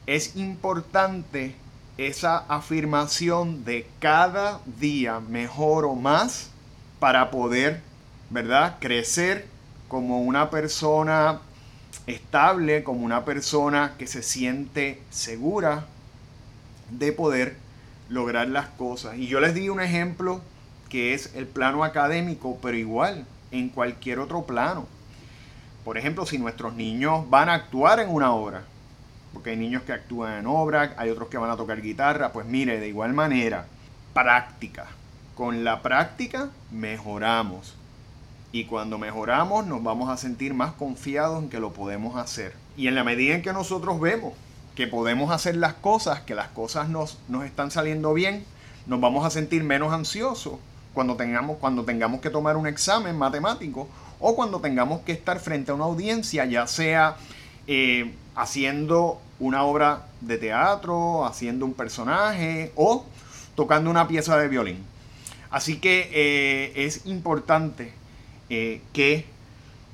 es 0.06 0.36
importante 0.36 1.54
esa 1.96 2.38
afirmación 2.48 3.64
de 3.64 3.88
cada 4.00 4.60
día 4.78 5.20
mejor 5.20 5.86
o 5.86 5.94
más 5.94 6.50
para 6.98 7.30
poder, 7.30 7.80
¿verdad? 8.28 8.76
Crecer 8.80 9.46
como 9.88 10.20
una 10.20 10.50
persona 10.50 11.40
estable, 12.06 12.84
como 12.84 13.04
una 13.04 13.24
persona 13.24 13.94
que 13.98 14.06
se 14.06 14.22
siente 14.22 15.02
segura 15.10 15.86
de 16.90 17.12
poder 17.12 17.56
lograr 18.08 18.48
las 18.48 18.68
cosas. 18.68 19.16
Y 19.16 19.26
yo 19.26 19.40
les 19.40 19.54
di 19.54 19.68
un 19.68 19.80
ejemplo 19.80 20.40
que 20.88 21.14
es 21.14 21.34
el 21.34 21.46
plano 21.46 21.84
académico, 21.84 22.58
pero 22.62 22.76
igual 22.76 23.26
en 23.50 23.68
cualquier 23.68 24.18
otro 24.18 24.44
plano. 24.44 24.86
Por 25.84 25.98
ejemplo, 25.98 26.26
si 26.26 26.38
nuestros 26.38 26.74
niños 26.74 27.28
van 27.30 27.48
a 27.48 27.54
actuar 27.54 28.00
en 28.00 28.08
una 28.08 28.32
obra, 28.32 28.62
porque 29.32 29.50
hay 29.50 29.56
niños 29.56 29.82
que 29.82 29.92
actúan 29.92 30.38
en 30.38 30.46
obra, 30.46 30.94
hay 30.96 31.10
otros 31.10 31.28
que 31.28 31.38
van 31.38 31.50
a 31.50 31.56
tocar 31.56 31.80
guitarra, 31.80 32.32
pues 32.32 32.46
mire, 32.46 32.80
de 32.80 32.88
igual 32.88 33.12
manera, 33.12 33.66
práctica. 34.14 34.86
Con 35.34 35.62
la 35.62 35.82
práctica 35.82 36.50
mejoramos. 36.70 37.75
Y 38.56 38.64
cuando 38.64 38.96
mejoramos 38.96 39.66
nos 39.66 39.82
vamos 39.82 40.08
a 40.08 40.16
sentir 40.16 40.54
más 40.54 40.72
confiados 40.72 41.42
en 41.42 41.50
que 41.50 41.60
lo 41.60 41.74
podemos 41.74 42.16
hacer. 42.16 42.54
Y 42.74 42.88
en 42.88 42.94
la 42.94 43.04
medida 43.04 43.34
en 43.34 43.42
que 43.42 43.52
nosotros 43.52 44.00
vemos 44.00 44.32
que 44.74 44.86
podemos 44.86 45.30
hacer 45.30 45.56
las 45.56 45.74
cosas, 45.74 46.20
que 46.22 46.34
las 46.34 46.48
cosas 46.48 46.88
nos, 46.88 47.18
nos 47.28 47.44
están 47.44 47.70
saliendo 47.70 48.14
bien, 48.14 48.46
nos 48.86 48.98
vamos 48.98 49.26
a 49.26 49.30
sentir 49.30 49.62
menos 49.62 49.92
ansiosos 49.92 50.54
cuando 50.94 51.16
tengamos, 51.16 51.58
cuando 51.58 51.84
tengamos 51.84 52.22
que 52.22 52.30
tomar 52.30 52.56
un 52.56 52.66
examen 52.66 53.18
matemático 53.18 53.88
o 54.20 54.34
cuando 54.34 54.58
tengamos 54.58 55.02
que 55.02 55.12
estar 55.12 55.38
frente 55.38 55.70
a 55.70 55.74
una 55.74 55.84
audiencia, 55.84 56.46
ya 56.46 56.66
sea 56.66 57.16
eh, 57.66 58.14
haciendo 58.34 59.20
una 59.38 59.64
obra 59.64 60.06
de 60.22 60.38
teatro, 60.38 61.26
haciendo 61.26 61.66
un 61.66 61.74
personaje 61.74 62.72
o 62.74 63.04
tocando 63.54 63.90
una 63.90 64.08
pieza 64.08 64.38
de 64.38 64.48
violín. 64.48 64.82
Así 65.50 65.78
que 65.78 66.08
eh, 66.10 66.86
es 66.86 67.04
importante 67.04 67.92
eh, 68.48 68.80
que 68.92 69.26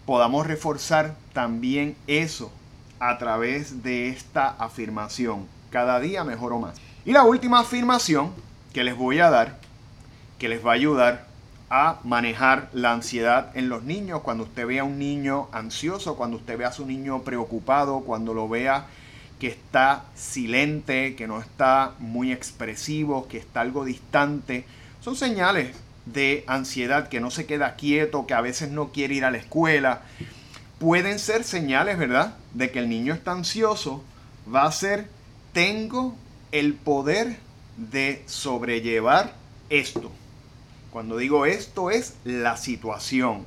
podamos 0.06 0.46
reforzar 0.46 1.14
también 1.32 1.96
eso 2.06 2.52
a 3.00 3.18
través 3.18 3.82
de 3.82 4.08
esta 4.08 4.48
afirmación. 4.48 5.46
Cada 5.70 6.00
día 6.00 6.24
mejor 6.24 6.52
o 6.52 6.58
más. 6.58 6.76
Y 7.04 7.12
la 7.12 7.24
última 7.24 7.60
afirmación 7.60 8.32
que 8.72 8.84
les 8.84 8.96
voy 8.96 9.20
a 9.20 9.30
dar, 9.30 9.58
que 10.38 10.48
les 10.48 10.64
va 10.64 10.72
a 10.72 10.74
ayudar 10.74 11.26
a 11.70 11.98
manejar 12.04 12.68
la 12.74 12.92
ansiedad 12.92 13.50
en 13.56 13.68
los 13.68 13.82
niños. 13.82 14.20
Cuando 14.20 14.44
usted 14.44 14.66
vea 14.66 14.82
a 14.82 14.84
un 14.84 14.98
niño 14.98 15.48
ansioso, 15.52 16.16
cuando 16.16 16.36
usted 16.36 16.58
vea 16.58 16.68
a 16.68 16.72
su 16.72 16.84
niño 16.84 17.22
preocupado, 17.22 18.00
cuando 18.00 18.34
lo 18.34 18.48
vea 18.48 18.86
que 19.40 19.48
está 19.48 20.04
silente, 20.14 21.16
que 21.16 21.26
no 21.26 21.40
está 21.40 21.92
muy 21.98 22.30
expresivo, 22.30 23.26
que 23.26 23.38
está 23.38 23.62
algo 23.62 23.84
distante, 23.84 24.64
son 25.00 25.16
señales 25.16 25.74
de 26.06 26.44
ansiedad, 26.46 27.08
que 27.08 27.20
no 27.20 27.30
se 27.30 27.46
queda 27.46 27.76
quieto, 27.76 28.26
que 28.26 28.34
a 28.34 28.40
veces 28.40 28.70
no 28.70 28.92
quiere 28.92 29.14
ir 29.14 29.24
a 29.24 29.30
la 29.30 29.38
escuela 29.38 30.02
pueden 30.82 31.20
ser 31.20 31.44
señales, 31.44 31.96
¿verdad? 31.96 32.34
De 32.54 32.72
que 32.72 32.80
el 32.80 32.88
niño 32.88 33.14
está 33.14 33.30
ansioso. 33.30 34.02
Va 34.52 34.64
a 34.64 34.72
ser, 34.72 35.08
tengo 35.52 36.16
el 36.50 36.74
poder 36.74 37.38
de 37.76 38.24
sobrellevar 38.26 39.32
esto. 39.70 40.10
Cuando 40.90 41.18
digo 41.18 41.46
esto 41.46 41.92
es 41.92 42.14
la 42.24 42.56
situación. 42.56 43.46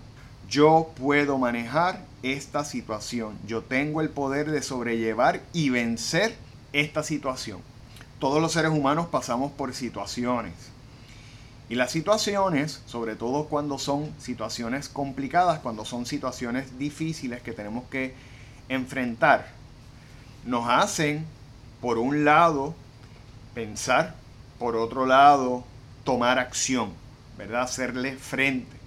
Yo 0.50 0.94
puedo 0.98 1.38
manejar 1.38 2.06
esta 2.24 2.64
situación. 2.64 3.38
Yo 3.46 3.64
tengo 3.64 4.00
el 4.00 4.10
poder 4.10 4.50
de 4.50 4.62
sobrellevar 4.62 5.42
y 5.52 5.72
vencer 5.72 6.38
esta 6.72 7.04
situación. 7.04 7.60
Todos 8.20 8.42
los 8.42 8.54
seres 8.54 8.72
humanos 8.72 9.08
pasamos 9.08 9.52
por 9.52 9.74
situaciones 9.74 10.54
y 11.68 11.76
las 11.76 11.92
situaciones, 11.92 12.82
sobre 12.86 13.16
todo 13.16 13.46
cuando 13.46 13.80
son 13.80 14.14
situaciones 14.20 14.88
complicadas, 14.88 15.60
cuando 15.60 15.84
son 15.84 16.06
situaciones 16.06 16.78
difíciles 16.78 17.42
que 17.42 17.54
tenemos 17.54 17.86
que 17.90 18.14
enfrentar, 18.70 19.48
nos 20.46 20.70
hacen, 20.70 21.26
por 21.82 21.98
un 21.98 22.24
lado, 22.24 22.76
pensar, 23.56 24.16
por 24.60 24.76
otro 24.76 25.08
lado, 25.08 25.64
tomar 26.04 26.38
acción, 26.38 26.94
¿verdad? 27.38 27.64
Hacerle 27.64 28.16
frente. 28.16 28.78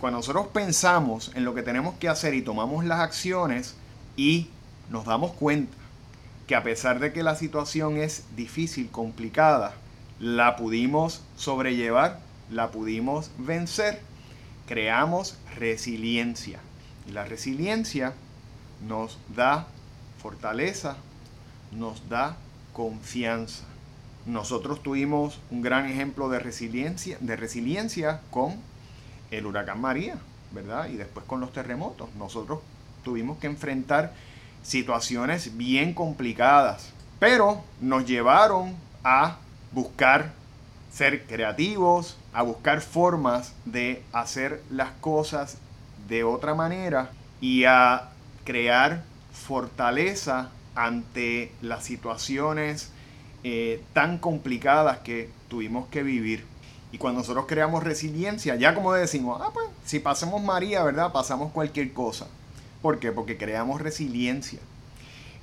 Cuando 0.00 0.20
nosotros 0.20 0.46
pensamos 0.48 1.30
en 1.34 1.44
lo 1.44 1.54
que 1.54 1.62
tenemos 1.62 1.96
que 1.98 2.08
hacer 2.08 2.32
y 2.32 2.40
tomamos 2.40 2.84
las 2.84 3.00
acciones 3.00 3.74
y 4.16 4.48
nos 4.88 5.04
damos 5.04 5.32
cuenta 5.32 5.76
que 6.46 6.54
a 6.54 6.62
pesar 6.62 7.00
de 7.00 7.12
que 7.12 7.22
la 7.22 7.36
situación 7.36 7.98
es 7.98 8.24
difícil, 8.34 8.88
complicada, 8.90 9.74
la 10.20 10.56
pudimos 10.56 11.22
sobrellevar, 11.36 12.20
la 12.50 12.70
pudimos 12.70 13.30
vencer, 13.38 14.00
creamos 14.66 15.38
resiliencia. 15.56 16.60
Y 17.08 17.12
la 17.12 17.24
resiliencia 17.24 18.14
nos 18.86 19.18
da 19.34 19.66
fortaleza, 20.20 20.96
nos 21.72 22.08
da 22.08 22.36
confianza. 22.72 23.64
Nosotros 24.26 24.82
tuvimos 24.82 25.40
un 25.50 25.62
gran 25.62 25.86
ejemplo 25.86 26.28
de 26.28 26.38
resiliencia, 26.38 27.16
de 27.20 27.36
resiliencia 27.36 28.20
con 28.30 28.56
el 29.30 29.46
huracán 29.46 29.80
María, 29.80 30.16
¿verdad? 30.52 30.88
Y 30.88 30.96
después 30.96 31.24
con 31.26 31.40
los 31.40 31.52
terremotos. 31.52 32.08
Nosotros 32.18 32.60
tuvimos 33.04 33.38
que 33.38 33.46
enfrentar 33.46 34.12
situaciones 34.62 35.56
bien 35.56 35.94
complicadas, 35.94 36.90
pero 37.18 37.62
nos 37.80 38.06
llevaron 38.06 38.74
a 39.04 39.38
buscar 39.72 40.32
ser 40.92 41.26
creativos, 41.26 42.16
a 42.32 42.42
buscar 42.42 42.80
formas 42.80 43.52
de 43.64 44.02
hacer 44.12 44.62
las 44.70 44.90
cosas 45.00 45.58
de 46.08 46.24
otra 46.24 46.54
manera 46.54 47.10
y 47.40 47.64
a 47.64 48.08
crear 48.44 49.04
fortaleza 49.32 50.50
ante 50.74 51.52
las 51.60 51.84
situaciones 51.84 52.90
eh, 53.44 53.82
tan 53.92 54.18
complicadas 54.18 54.98
que 54.98 55.30
tuvimos 55.48 55.88
que 55.88 56.02
vivir. 56.02 56.44
Y 56.90 56.98
cuando 56.98 57.20
nosotros 57.20 57.44
creamos 57.46 57.84
resiliencia, 57.84 58.56
ya 58.56 58.74
como 58.74 58.92
decimos, 58.92 59.40
ah, 59.44 59.50
pues 59.52 59.66
si 59.84 59.98
pasamos 60.00 60.42
María, 60.42 60.82
¿verdad? 60.82 61.12
Pasamos 61.12 61.52
cualquier 61.52 61.92
cosa. 61.92 62.26
¿Por 62.80 62.98
qué? 62.98 63.12
Porque 63.12 63.36
creamos 63.36 63.80
resiliencia. 63.80 64.60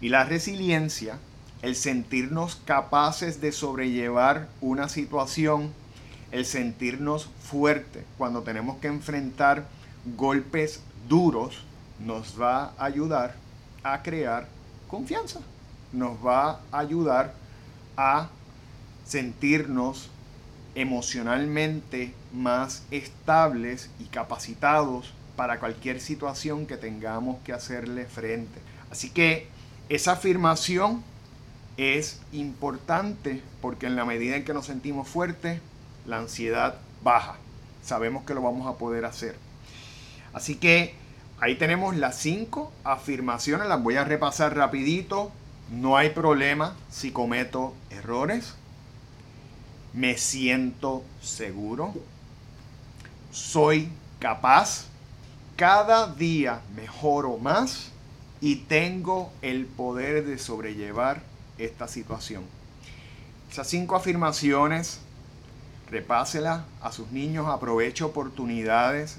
Y 0.01 0.09
la 0.09 0.23
resiliencia 0.23 1.19
el 1.61 1.75
sentirnos 1.75 2.57
capaces 2.65 3.41
de 3.41 3.51
sobrellevar 3.51 4.47
una 4.61 4.89
situación, 4.89 5.73
el 6.31 6.45
sentirnos 6.45 7.29
fuerte 7.41 8.03
cuando 8.17 8.41
tenemos 8.41 8.77
que 8.77 8.87
enfrentar 8.87 9.65
golpes 10.17 10.81
duros, 11.07 11.63
nos 11.99 12.39
va 12.39 12.73
a 12.77 12.85
ayudar 12.85 13.35
a 13.83 14.01
crear 14.03 14.47
confianza, 14.87 15.39
nos 15.93 16.17
va 16.25 16.61
a 16.71 16.79
ayudar 16.79 17.33
a 17.95 18.29
sentirnos 19.05 20.09
emocionalmente 20.75 22.13
más 22.33 22.83
estables 22.91 23.89
y 23.99 24.05
capacitados 24.05 25.13
para 25.35 25.59
cualquier 25.59 26.01
situación 26.01 26.65
que 26.65 26.77
tengamos 26.77 27.41
que 27.43 27.53
hacerle 27.53 28.05
frente. 28.05 28.59
Así 28.91 29.09
que 29.09 29.47
esa 29.89 30.13
afirmación 30.13 31.03
es 31.77 32.21
importante 32.31 33.41
porque 33.61 33.85
en 33.87 33.95
la 33.95 34.05
medida 34.05 34.35
en 34.35 34.45
que 34.45 34.53
nos 34.53 34.65
sentimos 34.65 35.07
fuertes, 35.07 35.59
la 36.05 36.17
ansiedad 36.17 36.79
baja. 37.03 37.37
Sabemos 37.83 38.23
que 38.23 38.33
lo 38.33 38.41
vamos 38.41 38.67
a 38.67 38.77
poder 38.77 39.05
hacer. 39.05 39.35
Así 40.33 40.55
que 40.55 40.95
ahí 41.39 41.55
tenemos 41.55 41.95
las 41.95 42.17
cinco 42.17 42.71
afirmaciones, 42.83 43.67
las 43.67 43.81
voy 43.81 43.95
a 43.95 44.03
repasar 44.03 44.55
rapidito. 44.55 45.31
No 45.71 45.97
hay 45.97 46.11
problema 46.11 46.75
si 46.89 47.11
cometo 47.11 47.73
errores. 47.89 48.55
Me 49.93 50.17
siento 50.17 51.03
seguro. 51.21 51.93
Soy 53.31 53.89
capaz. 54.19 54.85
Cada 55.55 56.13
día 56.13 56.59
mejoro 56.75 57.37
más 57.37 57.91
y 58.41 58.57
tengo 58.57 59.31
el 59.41 59.65
poder 59.65 60.25
de 60.25 60.37
sobrellevar 60.37 61.21
esta 61.57 61.87
situación. 61.87 62.43
Esas 63.51 63.67
cinco 63.67 63.95
afirmaciones, 63.95 64.99
repáselas 65.89 66.63
a 66.81 66.91
sus 66.91 67.11
niños, 67.11 67.47
aproveche 67.47 68.03
oportunidades, 68.03 69.17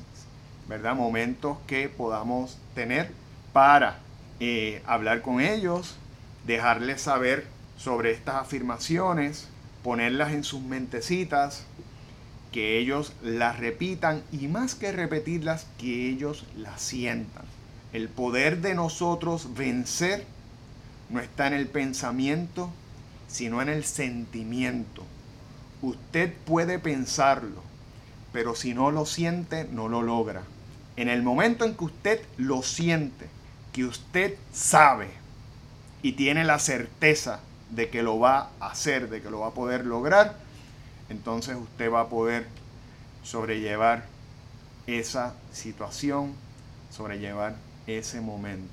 ¿verdad? 0.69 0.95
Momentos 0.95 1.59
que 1.67 1.89
podamos 1.89 2.59
tener 2.75 3.11
para 3.53 3.99
eh, 4.41 4.83
hablar 4.87 5.23
con 5.23 5.41
ellos, 5.41 5.97
dejarles 6.47 7.03
saber 7.03 7.47
sobre 7.79 8.11
estas 8.11 8.37
afirmaciones, 8.37 9.49
ponerlas 9.83 10.33
en 10.33 10.45
sus 10.45 10.61
mentecitas, 10.61 11.65
que 12.53 12.79
ellos 12.79 13.13
las 13.23 13.59
repitan 13.59 14.23
y 14.33 14.49
más 14.49 14.75
que 14.75 14.93
repetirlas, 14.93 15.67
que 15.79 16.09
ellos 16.09 16.45
las 16.57 16.81
sientan. 16.81 17.45
El 17.93 18.09
poder 18.09 18.61
de 18.61 18.75
nosotros 18.75 19.55
vencer 19.55 20.27
no 21.09 21.21
está 21.21 21.47
en 21.47 21.55
el 21.55 21.69
pensamiento, 21.69 22.71
sino 23.29 23.63
en 23.63 23.69
el 23.69 23.85
sentimiento. 23.85 25.05
Usted 25.83 26.33
puede 26.45 26.79
pensarlo, 26.79 27.63
pero 28.33 28.55
si 28.55 28.75
no 28.75 28.91
lo 28.91 29.07
siente, 29.07 29.65
no 29.71 29.89
lo 29.89 30.03
logra. 30.03 30.43
En 30.97 31.09
el 31.09 31.23
momento 31.23 31.65
en 31.65 31.75
que 31.75 31.85
usted 31.85 32.21
lo 32.39 32.63
siente, 32.63 33.29
que 33.73 33.85
usted 33.85 34.37
sabe 34.53 35.11
y 36.03 36.13
tiene 36.13 36.45
la 36.45 36.59
certeza 36.59 37.41
de 37.71 37.91
que 37.91 38.03
lo 38.03 38.19
va 38.19 38.51
a 38.61 38.69
hacer, 38.69 39.11
de 39.11 39.21
que 39.21 39.31
lo 39.31 39.41
va 39.41 39.49
a 39.49 39.55
poder 39.55 39.85
lograr, 39.85 40.39
entonces 41.09 41.57
usted 41.57 41.93
va 41.93 42.03
a 42.03 42.09
poder 42.09 42.47
sobrellevar 43.23 44.05
esa 44.87 45.35
situación, 45.53 46.33
sobrellevar 46.91 47.57
ese 47.87 48.21
momento. 48.21 48.73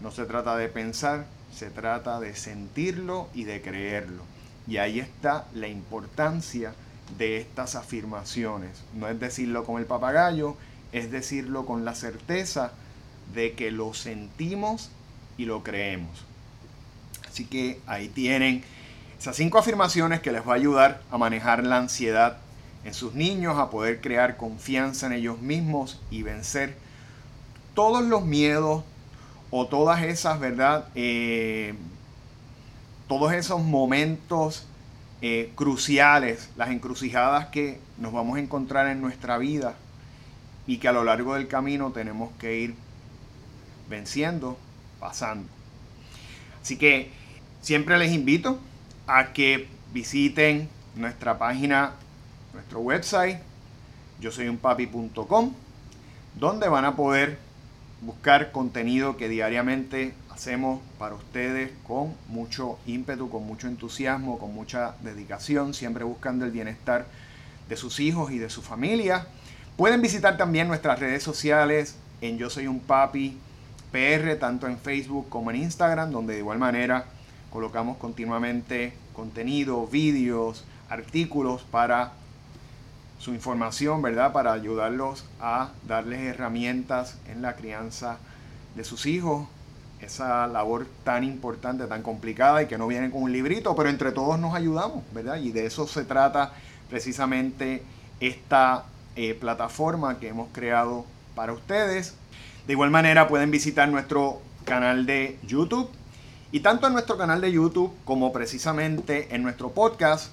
No 0.00 0.10
se 0.10 0.24
trata 0.24 0.56
de 0.56 0.68
pensar, 0.68 1.26
se 1.54 1.70
trata 1.70 2.20
de 2.20 2.34
sentirlo 2.34 3.28
y 3.34 3.44
de 3.44 3.62
creerlo. 3.62 4.22
Y 4.66 4.78
ahí 4.78 4.98
está 4.98 5.46
la 5.54 5.68
importancia 5.68 6.74
de 7.18 7.38
estas 7.38 7.76
afirmaciones. 7.76 8.82
No 8.94 9.08
es 9.08 9.20
decirlo 9.20 9.64
con 9.64 9.78
el 9.78 9.86
papagayo, 9.86 10.56
es 10.92 11.10
decirlo 11.10 11.66
con 11.66 11.84
la 11.84 11.94
certeza 11.94 12.72
de 13.34 13.52
que 13.52 13.70
lo 13.70 13.94
sentimos 13.94 14.90
y 15.36 15.44
lo 15.44 15.62
creemos. 15.62 16.24
Así 17.28 17.46
que 17.46 17.80
ahí 17.86 18.08
tienen 18.08 18.62
esas 19.18 19.36
cinco 19.36 19.58
afirmaciones 19.58 20.20
que 20.20 20.32
les 20.32 20.46
va 20.46 20.52
a 20.52 20.56
ayudar 20.56 21.02
a 21.10 21.18
manejar 21.18 21.64
la 21.64 21.78
ansiedad 21.78 22.38
en 22.84 22.94
sus 22.94 23.14
niños, 23.14 23.58
a 23.58 23.70
poder 23.70 24.00
crear 24.00 24.36
confianza 24.36 25.06
en 25.06 25.14
ellos 25.14 25.40
mismos 25.40 26.00
y 26.10 26.22
vencer 26.22 26.76
todos 27.74 28.04
los 28.04 28.24
miedos 28.24 28.84
o 29.56 29.68
todas 29.68 30.02
esas, 30.02 30.40
¿verdad? 30.40 30.88
Eh, 30.96 31.74
todos 33.06 33.32
esos 33.32 33.62
momentos 33.62 34.66
eh, 35.22 35.52
cruciales, 35.54 36.50
las 36.56 36.70
encrucijadas 36.70 37.46
que 37.50 37.78
nos 37.96 38.12
vamos 38.12 38.36
a 38.36 38.40
encontrar 38.40 38.88
en 38.88 39.00
nuestra 39.00 39.38
vida 39.38 39.76
y 40.66 40.78
que 40.78 40.88
a 40.88 40.92
lo 40.92 41.04
largo 41.04 41.34
del 41.34 41.46
camino 41.46 41.92
tenemos 41.92 42.32
que 42.40 42.56
ir 42.56 42.74
venciendo, 43.88 44.58
pasando. 44.98 45.46
Así 46.60 46.76
que 46.76 47.12
siempre 47.62 47.96
les 47.96 48.10
invito 48.10 48.58
a 49.06 49.32
que 49.32 49.68
visiten 49.92 50.68
nuestra 50.96 51.38
página, 51.38 51.92
nuestro 52.52 52.80
website, 52.80 53.38
yo 54.18 54.32
soy 54.32 54.48
un 54.48 54.56
papi.com, 54.56 55.52
donde 56.34 56.68
van 56.68 56.86
a 56.86 56.96
poder 56.96 57.43
buscar 58.04 58.52
contenido 58.52 59.16
que 59.16 59.28
diariamente 59.28 60.14
hacemos 60.30 60.80
para 60.98 61.14
ustedes 61.14 61.72
con 61.86 62.14
mucho 62.28 62.78
ímpetu, 62.86 63.30
con 63.30 63.46
mucho 63.46 63.66
entusiasmo, 63.66 64.38
con 64.38 64.54
mucha 64.54 64.94
dedicación, 65.02 65.74
siempre 65.74 66.04
buscando 66.04 66.44
el 66.44 66.50
bienestar 66.50 67.06
de 67.68 67.76
sus 67.76 68.00
hijos 68.00 68.30
y 68.30 68.38
de 68.38 68.50
su 68.50 68.62
familia. 68.62 69.26
Pueden 69.76 70.02
visitar 70.02 70.36
también 70.36 70.68
nuestras 70.68 71.00
redes 71.00 71.22
sociales 71.22 71.96
en 72.20 72.38
Yo 72.38 72.50
Soy 72.50 72.66
un 72.66 72.80
Papi 72.80 73.38
PR, 73.90 74.36
tanto 74.38 74.66
en 74.66 74.78
Facebook 74.78 75.28
como 75.28 75.50
en 75.50 75.56
Instagram, 75.56 76.10
donde 76.10 76.34
de 76.34 76.40
igual 76.40 76.58
manera 76.58 77.06
colocamos 77.50 77.96
continuamente 77.96 78.92
contenido, 79.14 79.86
vídeos, 79.86 80.64
artículos 80.88 81.62
para 81.62 82.12
su 83.24 83.32
información, 83.32 84.02
¿verdad? 84.02 84.34
Para 84.34 84.52
ayudarlos 84.52 85.24
a 85.40 85.70
darles 85.88 86.20
herramientas 86.20 87.16
en 87.26 87.40
la 87.40 87.56
crianza 87.56 88.18
de 88.76 88.84
sus 88.84 89.06
hijos. 89.06 89.48
Esa 90.02 90.46
labor 90.46 90.86
tan 91.04 91.24
importante, 91.24 91.86
tan 91.86 92.02
complicada 92.02 92.62
y 92.62 92.66
que 92.66 92.76
no 92.76 92.86
viene 92.86 93.10
con 93.10 93.22
un 93.22 93.32
librito, 93.32 93.74
pero 93.74 93.88
entre 93.88 94.12
todos 94.12 94.38
nos 94.38 94.54
ayudamos, 94.54 95.04
¿verdad? 95.14 95.36
Y 95.36 95.52
de 95.52 95.64
eso 95.64 95.86
se 95.86 96.04
trata 96.04 96.52
precisamente 96.90 97.82
esta 98.20 98.84
eh, 99.16 99.32
plataforma 99.32 100.18
que 100.18 100.28
hemos 100.28 100.50
creado 100.52 101.06
para 101.34 101.54
ustedes. 101.54 102.16
De 102.66 102.74
igual 102.74 102.90
manera 102.90 103.26
pueden 103.26 103.50
visitar 103.50 103.88
nuestro 103.88 104.42
canal 104.66 105.06
de 105.06 105.38
YouTube 105.46 105.88
y 106.52 106.60
tanto 106.60 106.88
en 106.88 106.92
nuestro 106.92 107.16
canal 107.16 107.40
de 107.40 107.52
YouTube 107.52 107.90
como 108.04 108.34
precisamente 108.34 109.34
en 109.34 109.42
nuestro 109.42 109.70
podcast 109.70 110.30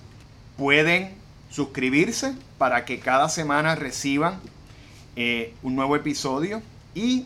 pueden 0.57 1.21
suscribirse 1.51 2.33
para 2.57 2.85
que 2.85 2.99
cada 2.99 3.29
semana 3.29 3.75
reciban 3.75 4.39
eh, 5.15 5.53
un 5.61 5.75
nuevo 5.75 5.95
episodio 5.95 6.61
y 6.95 7.25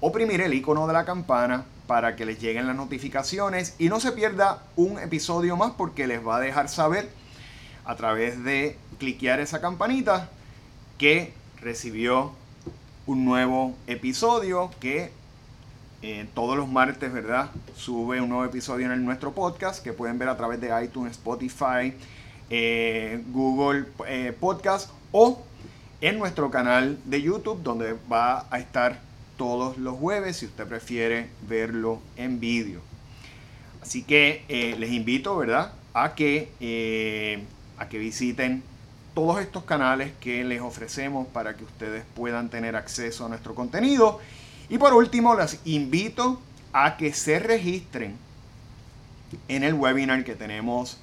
oprimir 0.00 0.40
el 0.40 0.54
icono 0.54 0.86
de 0.86 0.92
la 0.92 1.04
campana 1.04 1.64
para 1.86 2.16
que 2.16 2.24
les 2.24 2.40
lleguen 2.40 2.66
las 2.66 2.76
notificaciones 2.76 3.74
y 3.78 3.88
no 3.88 4.00
se 4.00 4.12
pierda 4.12 4.62
un 4.76 4.98
episodio 4.98 5.56
más 5.56 5.72
porque 5.76 6.06
les 6.06 6.24
va 6.24 6.36
a 6.36 6.40
dejar 6.40 6.68
saber 6.68 7.08
a 7.84 7.96
través 7.96 8.42
de 8.42 8.78
cliquear 8.98 9.40
esa 9.40 9.60
campanita 9.60 10.30
que 10.98 11.32
recibió 11.60 12.32
un 13.06 13.24
nuevo 13.24 13.74
episodio 13.86 14.70
que 14.80 15.10
eh, 16.02 16.28
todos 16.34 16.56
los 16.56 16.68
martes, 16.68 17.12
¿verdad? 17.12 17.50
Sube 17.76 18.20
un 18.20 18.28
nuevo 18.28 18.44
episodio 18.44 18.92
en 18.92 19.04
nuestro 19.04 19.32
podcast 19.32 19.82
que 19.82 19.92
pueden 19.92 20.18
ver 20.18 20.28
a 20.28 20.36
través 20.36 20.60
de 20.60 20.70
iTunes, 20.84 21.12
Spotify, 21.12 21.94
eh, 22.50 23.22
Google 23.28 23.86
eh, 24.06 24.32
Podcast 24.38 24.90
o 25.12 25.42
en 26.00 26.18
nuestro 26.18 26.50
canal 26.50 26.98
de 27.04 27.22
YouTube 27.22 27.62
donde 27.62 27.96
va 28.10 28.46
a 28.50 28.58
estar 28.58 29.00
todos 29.36 29.76
los 29.78 29.98
jueves 29.98 30.38
si 30.38 30.46
usted 30.46 30.66
prefiere 30.66 31.28
verlo 31.48 32.00
en 32.16 32.40
vídeo. 32.40 32.80
Así 33.82 34.02
que 34.02 34.74
les 34.78 34.90
invito, 34.90 35.36
¿verdad? 35.36 35.72
A 35.94 36.14
que, 36.14 37.44
a 37.78 37.88
que 37.88 37.98
visiten 37.98 38.62
todos 39.16 39.40
estos 39.40 39.64
canales 39.64 40.12
que 40.20 40.44
les 40.44 40.60
ofrecemos 40.60 41.26
para 41.28 41.56
que 41.56 41.64
ustedes 41.64 42.04
puedan 42.14 42.50
tener 42.50 42.76
acceso 42.76 43.24
a 43.24 43.28
nuestro 43.30 43.54
contenido. 43.54 44.20
Y 44.68 44.76
por 44.76 44.92
último, 44.92 45.34
les 45.34 45.58
invito 45.64 46.38
a 46.74 46.98
que 46.98 47.14
se 47.14 47.38
registren 47.38 48.16
en 49.48 49.64
el 49.64 49.72
webinar 49.72 50.22
que 50.24 50.34
tenemos 50.34 50.98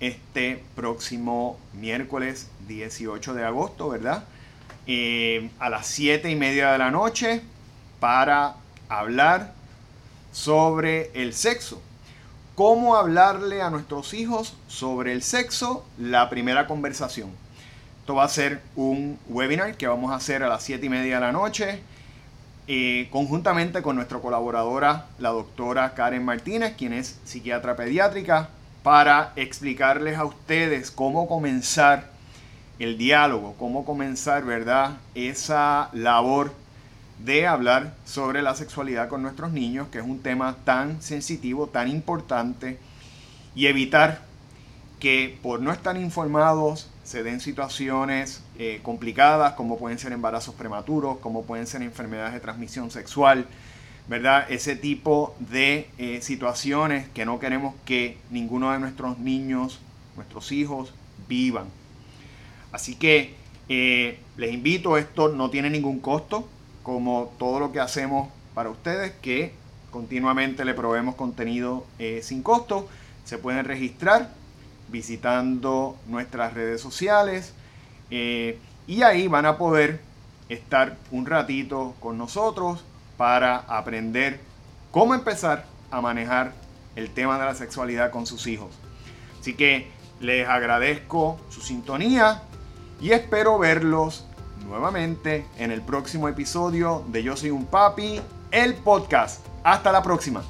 este 0.00 0.62
próximo 0.76 1.58
miércoles 1.72 2.48
18 2.68 3.34
de 3.34 3.44
agosto, 3.44 3.88
¿verdad? 3.88 4.24
Eh, 4.86 5.50
a 5.58 5.68
las 5.68 5.86
7 5.86 6.30
y 6.30 6.36
media 6.36 6.72
de 6.72 6.78
la 6.78 6.90
noche 6.90 7.42
para 8.00 8.54
hablar 8.88 9.52
sobre 10.32 11.10
el 11.14 11.34
sexo. 11.34 11.82
¿Cómo 12.54 12.96
hablarle 12.96 13.62
a 13.62 13.70
nuestros 13.70 14.14
hijos 14.14 14.56
sobre 14.66 15.12
el 15.12 15.22
sexo? 15.22 15.84
La 15.98 16.28
primera 16.30 16.66
conversación. 16.66 17.30
Esto 18.00 18.14
va 18.14 18.24
a 18.24 18.28
ser 18.28 18.62
un 18.74 19.18
webinar 19.28 19.76
que 19.76 19.86
vamos 19.86 20.10
a 20.10 20.16
hacer 20.16 20.42
a 20.42 20.48
las 20.48 20.62
7 20.62 20.86
y 20.86 20.88
media 20.88 21.16
de 21.16 21.20
la 21.20 21.32
noche, 21.32 21.80
eh, 22.66 23.08
conjuntamente 23.12 23.82
con 23.82 23.96
nuestra 23.96 24.18
colaboradora, 24.18 25.06
la 25.18 25.28
doctora 25.30 25.94
Karen 25.94 26.24
Martínez, 26.24 26.74
quien 26.76 26.94
es 26.94 27.18
psiquiatra 27.24 27.76
pediátrica, 27.76 28.48
para 28.88 29.34
explicarles 29.36 30.16
a 30.16 30.24
ustedes 30.24 30.90
cómo 30.90 31.28
comenzar 31.28 32.08
el 32.78 32.96
diálogo, 32.96 33.54
cómo 33.58 33.84
comenzar, 33.84 34.46
¿verdad? 34.46 34.92
Esa 35.14 35.90
labor 35.92 36.54
de 37.22 37.46
hablar 37.46 37.92
sobre 38.06 38.40
la 38.40 38.54
sexualidad 38.54 39.10
con 39.10 39.20
nuestros 39.20 39.52
niños, 39.52 39.88
que 39.88 39.98
es 39.98 40.04
un 40.06 40.20
tema 40.20 40.56
tan 40.64 41.02
sensitivo, 41.02 41.66
tan 41.66 41.88
importante, 41.88 42.78
y 43.54 43.66
evitar 43.66 44.22
que 45.00 45.38
por 45.42 45.60
no 45.60 45.70
estar 45.70 45.98
informados 45.98 46.88
se 47.04 47.22
den 47.22 47.40
situaciones 47.40 48.42
eh, 48.58 48.80
complicadas 48.82 49.52
como 49.52 49.78
pueden 49.78 49.98
ser 49.98 50.12
embarazos 50.12 50.54
prematuros, 50.54 51.18
como 51.18 51.42
pueden 51.42 51.66
ser 51.66 51.82
enfermedades 51.82 52.32
de 52.32 52.40
transmisión 52.40 52.90
sexual, 52.90 53.48
¿verdad? 54.08 54.46
Ese 54.50 54.76
tipo 54.76 55.34
de 55.38 55.88
eh, 55.98 56.20
situaciones 56.22 57.08
que 57.10 57.24
no 57.24 57.38
queremos 57.38 57.74
que 57.84 58.18
ninguno 58.30 58.72
de 58.72 58.78
nuestros 58.78 59.18
niños, 59.18 59.80
nuestros 60.16 60.50
hijos, 60.52 60.94
vivan. 61.28 61.66
Así 62.72 62.94
que 62.94 63.34
eh, 63.68 64.18
les 64.36 64.52
invito, 64.52 64.96
esto 64.96 65.28
no 65.28 65.50
tiene 65.50 65.70
ningún 65.70 66.00
costo, 66.00 66.48
como 66.82 67.32
todo 67.38 67.60
lo 67.60 67.72
que 67.72 67.80
hacemos 67.80 68.28
para 68.54 68.70
ustedes, 68.70 69.12
que 69.20 69.52
continuamente 69.90 70.64
le 70.64 70.74
proveemos 70.74 71.14
contenido 71.14 71.86
sin 72.22 72.42
costo. 72.42 72.88
Se 73.24 73.36
pueden 73.36 73.64
registrar 73.66 74.30
visitando 74.90 75.96
nuestras 76.06 76.54
redes 76.54 76.80
sociales 76.80 77.52
eh, 78.10 78.58
y 78.86 79.02
ahí 79.02 79.28
van 79.28 79.46
a 79.46 79.58
poder 79.58 80.00
estar 80.48 80.96
un 81.10 81.26
ratito 81.26 81.94
con 82.00 82.16
nosotros 82.16 82.82
para 83.18 83.58
aprender 83.68 84.40
cómo 84.90 85.12
empezar 85.12 85.66
a 85.90 86.00
manejar 86.00 86.52
el 86.96 87.10
tema 87.10 87.38
de 87.38 87.44
la 87.44 87.54
sexualidad 87.54 88.10
con 88.10 88.26
sus 88.26 88.46
hijos. 88.46 88.70
Así 89.38 89.54
que 89.54 89.90
les 90.20 90.48
agradezco 90.48 91.38
su 91.50 91.60
sintonía 91.60 92.42
y 93.00 93.10
espero 93.10 93.58
verlos 93.58 94.24
nuevamente 94.66 95.46
en 95.58 95.70
el 95.70 95.82
próximo 95.82 96.28
episodio 96.28 97.04
de 97.08 97.22
Yo 97.22 97.36
Soy 97.36 97.50
un 97.50 97.66
Papi, 97.66 98.20
el 98.50 98.74
podcast. 98.74 99.44
Hasta 99.62 99.92
la 99.92 100.02
próxima. 100.02 100.42